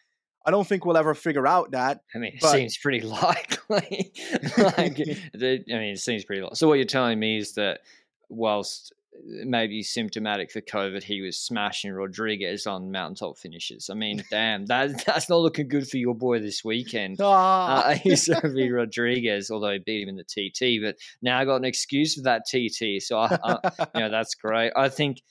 I 0.45 0.51
don't 0.51 0.67
think 0.67 0.85
we'll 0.85 0.97
ever 0.97 1.15
figure 1.15 1.47
out 1.47 1.71
that. 1.73 2.01
I 2.15 2.19
mean, 2.19 2.33
it 2.35 2.41
but... 2.41 2.53
seems 2.53 2.77
pretty 2.77 3.01
likely. 3.07 4.13
like, 4.59 4.99
I 5.39 5.39
mean, 5.39 5.93
it 5.93 5.99
seems 5.99 6.25
pretty. 6.25 6.43
Likely. 6.43 6.57
So 6.57 6.69
what 6.69 6.75
you're 6.75 6.85
telling 6.85 7.19
me 7.19 7.39
is 7.39 7.55
that 7.55 7.81
whilst 8.29 8.93
maybe 9.25 9.83
symptomatic 9.83 10.51
for 10.51 10.61
COVID, 10.61 11.03
he 11.03 11.21
was 11.21 11.39
smashing 11.39 11.93
Rodriguez 11.93 12.67
on 12.67 12.91
mountaintop 12.91 13.39
finishes. 13.39 13.91
I 13.91 13.95
mean, 13.95 14.25
damn, 14.31 14.67
that 14.67 15.05
that's 15.05 15.29
not 15.29 15.41
looking 15.41 15.69
good 15.69 15.89
for 15.89 15.99
your 15.99 16.15
boy 16.15 16.41
this 16.41 16.65
weekend. 16.65 17.19
Oh. 17.21 17.31
Uh, 17.31 17.95
he's 17.95 18.27
going 18.27 18.41
to 18.41 18.49
be 18.51 18.71
Rodriguez, 18.71 19.51
although 19.51 19.73
he 19.73 19.79
beat 19.79 20.03
him 20.03 20.09
in 20.09 20.17
the 20.17 20.25
TT. 20.25 20.83
But 20.83 20.97
now 21.21 21.39
I 21.39 21.45
got 21.45 21.57
an 21.57 21.65
excuse 21.65 22.15
for 22.15 22.23
that 22.23 22.47
TT, 22.47 23.03
so 23.03 23.19
I, 23.19 23.39
I 23.45 23.87
you 23.95 24.01
know 24.01 24.11
that's 24.11 24.35
great. 24.35 24.73
I 24.75 24.89
think. 24.89 25.23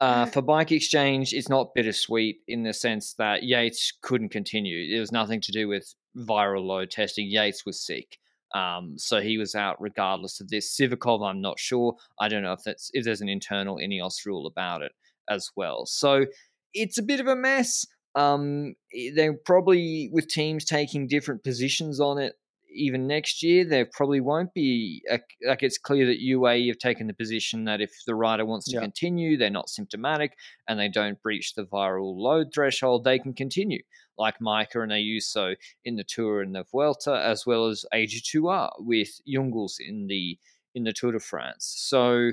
Uh, 0.00 0.24
for 0.24 0.40
Bike 0.40 0.72
Exchange, 0.72 1.34
it's 1.34 1.50
not 1.50 1.74
bittersweet 1.74 2.38
in 2.48 2.62
the 2.62 2.72
sense 2.72 3.14
that 3.14 3.42
Yates 3.42 3.92
couldn't 4.00 4.30
continue. 4.30 4.96
It 4.96 4.98
was 4.98 5.12
nothing 5.12 5.42
to 5.42 5.52
do 5.52 5.68
with 5.68 5.94
viral 6.16 6.64
load 6.64 6.90
testing. 6.90 7.26
Yates 7.28 7.66
was 7.66 7.84
sick. 7.84 8.18
Um, 8.54 8.94
so 8.96 9.20
he 9.20 9.36
was 9.36 9.54
out 9.54 9.80
regardless 9.80 10.40
of 10.40 10.48
this. 10.48 10.74
Sivakov, 10.74 11.28
I'm 11.28 11.40
not 11.40 11.58
sure. 11.58 11.96
I 12.18 12.28
don't 12.28 12.42
know 12.42 12.54
if 12.54 12.62
that's 12.64 12.90
if 12.94 13.04
there's 13.04 13.20
an 13.20 13.28
internal 13.28 13.76
Ineos 13.76 14.24
rule 14.24 14.46
about 14.46 14.82
it 14.82 14.92
as 15.28 15.50
well. 15.54 15.86
So 15.86 16.24
it's 16.72 16.98
a 16.98 17.02
bit 17.02 17.20
of 17.20 17.26
a 17.26 17.36
mess. 17.36 17.86
Um, 18.16 18.74
they're 19.14 19.36
probably 19.44 20.10
with 20.12 20.28
teams 20.28 20.64
taking 20.64 21.06
different 21.06 21.44
positions 21.44 22.00
on 22.00 22.18
it. 22.18 22.34
Even 22.72 23.06
next 23.06 23.42
year, 23.42 23.64
there 23.64 23.84
probably 23.84 24.20
won't 24.20 24.54
be 24.54 25.02
a, 25.10 25.18
like 25.46 25.62
it's 25.62 25.78
clear 25.78 26.06
that 26.06 26.20
UAE 26.20 26.68
have 26.68 26.78
taken 26.78 27.06
the 27.06 27.14
position 27.14 27.64
that 27.64 27.80
if 27.80 27.90
the 28.06 28.14
rider 28.14 28.44
wants 28.44 28.66
to 28.66 28.74
yeah. 28.74 28.80
continue, 28.80 29.36
they're 29.36 29.50
not 29.50 29.68
symptomatic 29.68 30.36
and 30.68 30.78
they 30.78 30.88
don't 30.88 31.22
breach 31.22 31.54
the 31.54 31.64
viral 31.64 32.16
load 32.16 32.52
threshold, 32.54 33.04
they 33.04 33.18
can 33.18 33.34
continue 33.34 33.82
like 34.20 34.38
Majka 34.38 34.82
and 34.82 34.92
Ayuso 34.92 35.56
in 35.84 35.96
the 35.96 36.04
Tour 36.04 36.42
and 36.42 36.54
the 36.54 36.64
Vuelta, 36.70 37.20
as 37.24 37.46
well 37.46 37.66
as 37.66 37.84
AG2R 37.92 38.70
with 38.78 39.20
Jungels 39.26 39.76
in 39.80 40.06
the 40.06 40.38
in 40.74 40.84
the 40.84 40.92
Tour 40.92 41.12
de 41.12 41.18
France. 41.18 41.74
So, 41.76 42.30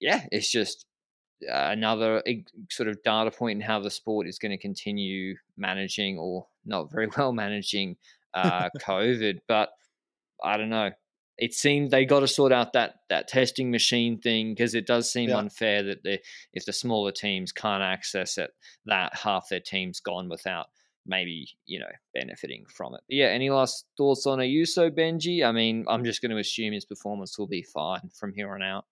yeah, 0.00 0.26
it's 0.30 0.50
just 0.50 0.84
uh, 1.42 1.70
another 1.70 2.22
sort 2.70 2.88
of 2.88 3.02
data 3.02 3.30
point 3.30 3.60
in 3.60 3.66
how 3.66 3.80
the 3.80 3.90
sport 3.90 4.28
is 4.28 4.38
going 4.38 4.50
to 4.50 4.58
continue 4.58 5.34
managing 5.56 6.18
or 6.18 6.46
not 6.64 6.90
very 6.90 7.08
well 7.16 7.32
managing 7.32 7.96
uh, 8.34 8.68
COVID. 8.80 9.38
But 9.48 9.70
I 10.42 10.56
don't 10.56 10.70
know. 10.70 10.90
It 11.36 11.54
seemed 11.54 11.90
they 11.92 12.04
got 12.04 12.20
to 12.20 12.28
sort 12.28 12.52
out 12.52 12.72
that 12.72 12.96
that 13.10 13.28
testing 13.28 13.70
machine 13.70 14.18
thing 14.18 14.54
because 14.54 14.74
it 14.74 14.86
does 14.86 15.10
seem 15.10 15.28
Yeah. 15.30 15.38
unfair 15.38 15.82
that 15.84 16.02
the 16.02 16.18
if 16.52 16.64
the 16.66 16.72
smaller 16.72 17.12
teams 17.12 17.52
can't 17.52 17.82
access 17.82 18.38
it, 18.38 18.50
that 18.86 19.14
half 19.16 19.48
their 19.48 19.60
team's 19.60 20.00
gone 20.00 20.28
without 20.28 20.66
maybe 21.06 21.48
you 21.64 21.78
know 21.78 21.90
benefiting 22.12 22.64
from 22.66 22.94
it. 22.94 23.00
But 23.08 23.14
yeah. 23.16 23.26
Any 23.26 23.50
last 23.50 23.86
thoughts 23.96 24.26
on 24.26 24.40
Ayuso, 24.40 24.90
Benji? 24.90 25.44
I 25.46 25.52
mean, 25.52 25.84
I'm 25.88 26.04
just 26.04 26.20
going 26.22 26.32
to 26.32 26.38
assume 26.38 26.72
his 26.72 26.84
performance 26.84 27.38
will 27.38 27.46
be 27.46 27.62
fine 27.62 28.10
from 28.18 28.32
here 28.34 28.52
on 28.52 28.62
out. 28.62 28.84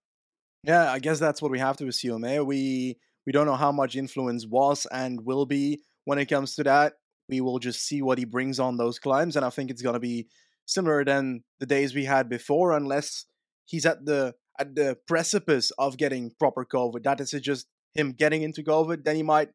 Yeah, 0.62 0.90
I 0.90 0.98
guess 1.00 1.18
that's 1.18 1.42
what 1.42 1.50
we 1.50 1.58
have 1.58 1.76
to 1.78 1.88
assume. 1.88 2.24
Eh? 2.24 2.38
We 2.40 2.96
we 3.26 3.32
don't 3.32 3.46
know 3.46 3.56
how 3.56 3.72
much 3.72 3.96
influence 3.96 4.46
was 4.46 4.86
and 4.86 5.20
will 5.24 5.46
be 5.46 5.80
when 6.04 6.18
it 6.20 6.26
comes 6.26 6.54
to 6.56 6.64
that. 6.64 6.92
We 7.28 7.40
will 7.40 7.58
just 7.58 7.80
see 7.80 8.02
what 8.02 8.18
he 8.18 8.24
brings 8.24 8.60
on 8.60 8.76
those 8.76 8.98
climbs, 8.98 9.36
and 9.36 9.44
I 9.44 9.50
think 9.50 9.70
it's 9.70 9.82
gonna 9.82 10.00
be 10.00 10.28
similar 10.66 11.04
than 11.04 11.44
the 11.60 11.66
days 11.66 11.94
we 11.94 12.04
had 12.04 12.28
before, 12.28 12.72
unless 12.72 13.26
he's 13.64 13.86
at 13.86 14.04
the 14.04 14.34
at 14.58 14.74
the 14.74 14.96
precipice 15.06 15.70
of 15.78 15.96
getting 15.96 16.32
proper 16.38 16.64
COVID. 16.64 17.02
That 17.02 17.20
is 17.20 17.30
just 17.30 17.66
him 17.94 18.12
getting 18.12 18.42
into 18.42 18.62
COVID, 18.62 19.04
then 19.04 19.16
he 19.16 19.22
might 19.22 19.50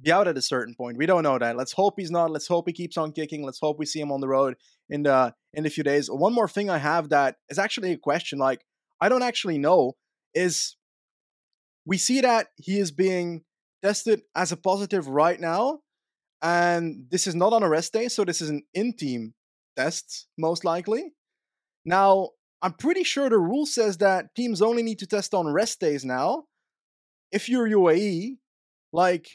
be 0.00 0.10
out 0.12 0.28
at 0.28 0.38
a 0.38 0.42
certain 0.42 0.74
point. 0.74 0.96
We 0.96 1.06
don't 1.06 1.22
know 1.22 1.38
that. 1.38 1.56
Let's 1.56 1.72
hope 1.72 1.94
he's 1.96 2.10
not. 2.10 2.30
Let's 2.30 2.48
hope 2.48 2.66
he 2.66 2.72
keeps 2.72 2.96
on 2.96 3.12
kicking. 3.12 3.44
Let's 3.44 3.60
hope 3.60 3.78
we 3.78 3.86
see 3.86 4.00
him 4.00 4.10
on 4.10 4.20
the 4.20 4.28
road 4.28 4.56
in 4.88 5.04
the 5.04 5.34
in 5.52 5.66
a 5.66 5.70
few 5.70 5.84
days. 5.84 6.10
One 6.10 6.32
more 6.32 6.48
thing 6.48 6.70
I 6.70 6.78
have 6.78 7.10
that 7.10 7.36
is 7.48 7.58
actually 7.58 7.92
a 7.92 7.98
question. 7.98 8.38
Like 8.38 8.64
I 9.00 9.08
don't 9.08 9.22
actually 9.22 9.58
know 9.58 9.92
is 10.34 10.76
we 11.84 11.98
see 11.98 12.20
that 12.20 12.48
he 12.56 12.78
is 12.78 12.90
being 12.90 13.42
tested 13.82 14.22
as 14.34 14.52
a 14.52 14.56
positive 14.56 15.08
right 15.08 15.40
now, 15.40 15.80
and 16.42 17.06
this 17.10 17.26
is 17.26 17.34
not 17.34 17.52
on 17.52 17.62
a 17.62 17.68
rest 17.68 17.92
day, 17.92 18.08
so 18.08 18.24
this 18.24 18.40
is 18.40 18.50
an 18.50 18.62
in-team 18.74 19.34
test 19.76 20.28
most 20.38 20.64
likely. 20.64 21.12
Now 21.84 22.30
I'm 22.62 22.74
pretty 22.74 23.04
sure 23.04 23.28
the 23.28 23.38
rule 23.38 23.66
says 23.66 23.98
that 23.98 24.34
teams 24.36 24.62
only 24.62 24.82
need 24.82 24.98
to 25.00 25.06
test 25.06 25.34
on 25.34 25.48
rest 25.48 25.80
days 25.80 26.04
now. 26.04 26.44
If 27.32 27.48
you're 27.48 27.68
UAE, 27.68 28.36
like, 28.92 29.28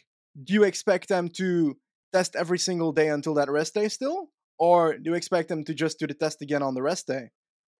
do 0.43 0.53
you 0.53 0.63
expect 0.63 1.09
them 1.09 1.29
to 1.29 1.77
test 2.13 2.35
every 2.35 2.59
single 2.59 2.91
day 2.93 3.09
until 3.09 3.33
that 3.35 3.49
rest 3.49 3.73
day 3.73 3.89
still? 3.89 4.29
Or 4.59 4.97
do 4.97 5.11
you 5.11 5.15
expect 5.15 5.49
them 5.49 5.63
to 5.65 5.73
just 5.73 5.99
do 5.99 6.07
the 6.07 6.13
test 6.13 6.41
again 6.41 6.63
on 6.63 6.73
the 6.75 6.81
rest 6.81 7.07
day? 7.07 7.31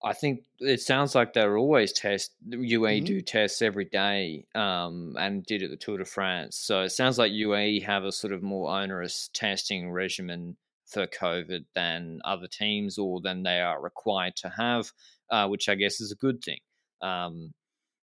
I 0.04 0.12
think 0.12 0.44
it 0.60 0.80
sounds 0.80 1.14
like 1.14 1.32
they're 1.32 1.56
always 1.58 1.92
test. 1.92 2.32
UAE 2.48 3.00
Mhm. 3.00 3.04
do 3.04 3.20
tests 3.20 3.62
every 3.62 3.84
day, 3.84 4.46
um, 4.54 5.16
and 5.18 5.44
did 5.44 5.62
at 5.62 5.70
the 5.70 5.76
Tour 5.76 5.98
de 5.98 6.04
France. 6.04 6.56
So 6.56 6.82
it 6.82 6.90
sounds 6.90 7.18
like 7.18 7.32
UAE 7.32 7.80
have 7.80 8.04
a 8.04 8.12
sort 8.12 8.32
of 8.32 8.42
more 8.42 8.70
onerous 8.70 9.28
testing 9.34 9.90
regimen 9.90 10.56
for 10.86 11.06
COVID 11.08 11.66
than 11.74 12.20
other 12.24 12.46
teams, 12.46 12.96
or 12.98 13.20
than 13.20 13.42
they 13.42 13.60
are 13.60 13.80
required 13.82 14.36
to 14.36 14.48
have, 14.50 14.92
uh, 15.30 15.48
which 15.48 15.68
I 15.68 15.74
guess 15.74 16.00
is 16.00 16.12
a 16.12 16.16
good 16.16 16.42
thing. 16.44 16.60
Um, 17.02 17.52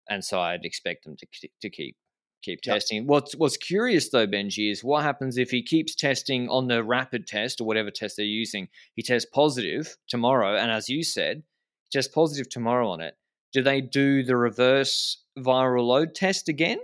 and 0.09 0.23
so 0.25 0.39
I'd 0.41 0.65
expect 0.65 1.05
them 1.05 1.17
to 1.17 1.27
to 1.61 1.69
keep 1.69 1.97
keep 2.43 2.61
Yep. 2.65 2.85
testing. 2.87 3.07
What's 3.07 3.35
what's 3.35 3.57
curious 3.57 4.09
though, 4.09 4.27
Benji, 4.27 4.71
is 4.71 4.83
what 4.83 5.03
happens 5.03 5.37
if 5.37 5.51
he 5.51 5.61
keeps 5.63 5.95
testing 5.95 6.49
on 6.49 6.67
the 6.67 6.83
rapid 6.83 7.27
test 7.27 7.61
or 7.61 7.65
whatever 7.65 7.91
test 7.91 8.17
they're 8.17 8.25
using. 8.25 8.69
He 8.95 9.03
tests 9.03 9.29
positive 9.31 9.97
tomorrow, 10.07 10.55
and 10.57 10.71
as 10.71 10.89
you 10.89 11.03
said, 11.03 11.43
just 11.91 12.13
positive 12.13 12.49
tomorrow 12.49 12.89
on 12.89 13.01
it. 13.01 13.15
Do 13.53 13.61
they 13.61 13.81
do 13.81 14.23
the 14.23 14.35
reverse 14.37 15.23
viral 15.37 15.85
load 15.85 16.15
test 16.15 16.47
again? 16.47 16.79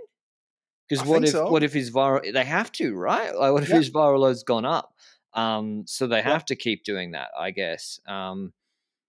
Because 0.88 1.06
what 1.06 1.24
if 1.24 1.30
so. 1.30 1.50
what 1.50 1.62
if 1.62 1.72
his 1.72 1.90
viral 1.90 2.32
they 2.32 2.44
have 2.44 2.72
to 2.72 2.94
right? 2.94 3.34
Like 3.34 3.52
what 3.52 3.62
if 3.62 3.68
Yeah. 3.68 3.76
his 3.76 3.90
viral 3.90 4.20
load's 4.20 4.42
gone 4.42 4.64
up? 4.64 4.94
Um, 5.34 5.84
so 5.86 6.06
they 6.06 6.22
have 6.22 6.44
to 6.46 6.56
keep 6.56 6.84
doing 6.84 7.12
that, 7.12 7.28
I 7.38 7.50
guess. 7.50 8.00
Um, 8.06 8.52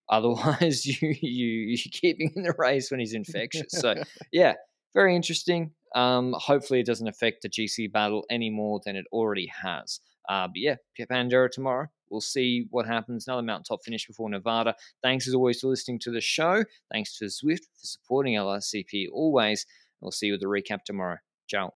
otherwise, 0.09 0.85
you 1.01 1.15
you 1.21 1.47
you 1.47 1.77
keep 1.77 2.19
him 2.19 2.31
in 2.35 2.43
the 2.43 2.53
race 2.57 2.91
when 2.91 2.99
he's 2.99 3.13
infectious. 3.13 3.71
So 3.71 3.95
yeah, 4.31 4.53
very 4.93 5.15
interesting. 5.15 5.71
Um, 5.95 6.33
hopefully, 6.37 6.81
it 6.81 6.85
doesn't 6.85 7.07
affect 7.07 7.41
the 7.41 7.49
GC 7.49 7.91
battle 7.91 8.25
any 8.29 8.49
more 8.49 8.79
than 8.85 8.95
it 8.95 9.05
already 9.11 9.47
has. 9.47 9.99
Uh, 10.29 10.47
but 10.47 10.57
yeah, 10.57 10.75
Pandera 10.99 11.49
tomorrow. 11.49 11.87
We'll 12.09 12.21
see 12.21 12.67
what 12.71 12.87
happens. 12.87 13.27
Another 13.27 13.43
mountaintop 13.43 13.79
finish 13.83 14.07
before 14.07 14.29
Nevada. 14.29 14.75
Thanks 15.03 15.27
as 15.27 15.33
always 15.33 15.59
for 15.59 15.67
listening 15.67 15.99
to 15.99 16.11
the 16.11 16.21
show. 16.21 16.63
Thanks 16.91 17.17
to 17.17 17.25
Zwift 17.25 17.65
for 17.75 17.85
supporting 17.85 18.35
LRCP 18.35 19.07
always. 19.11 19.65
We'll 20.01 20.11
see 20.11 20.27
you 20.27 20.33
with 20.33 20.41
the 20.41 20.47
recap 20.47 20.83
tomorrow. 20.85 21.17
Ciao. 21.47 21.78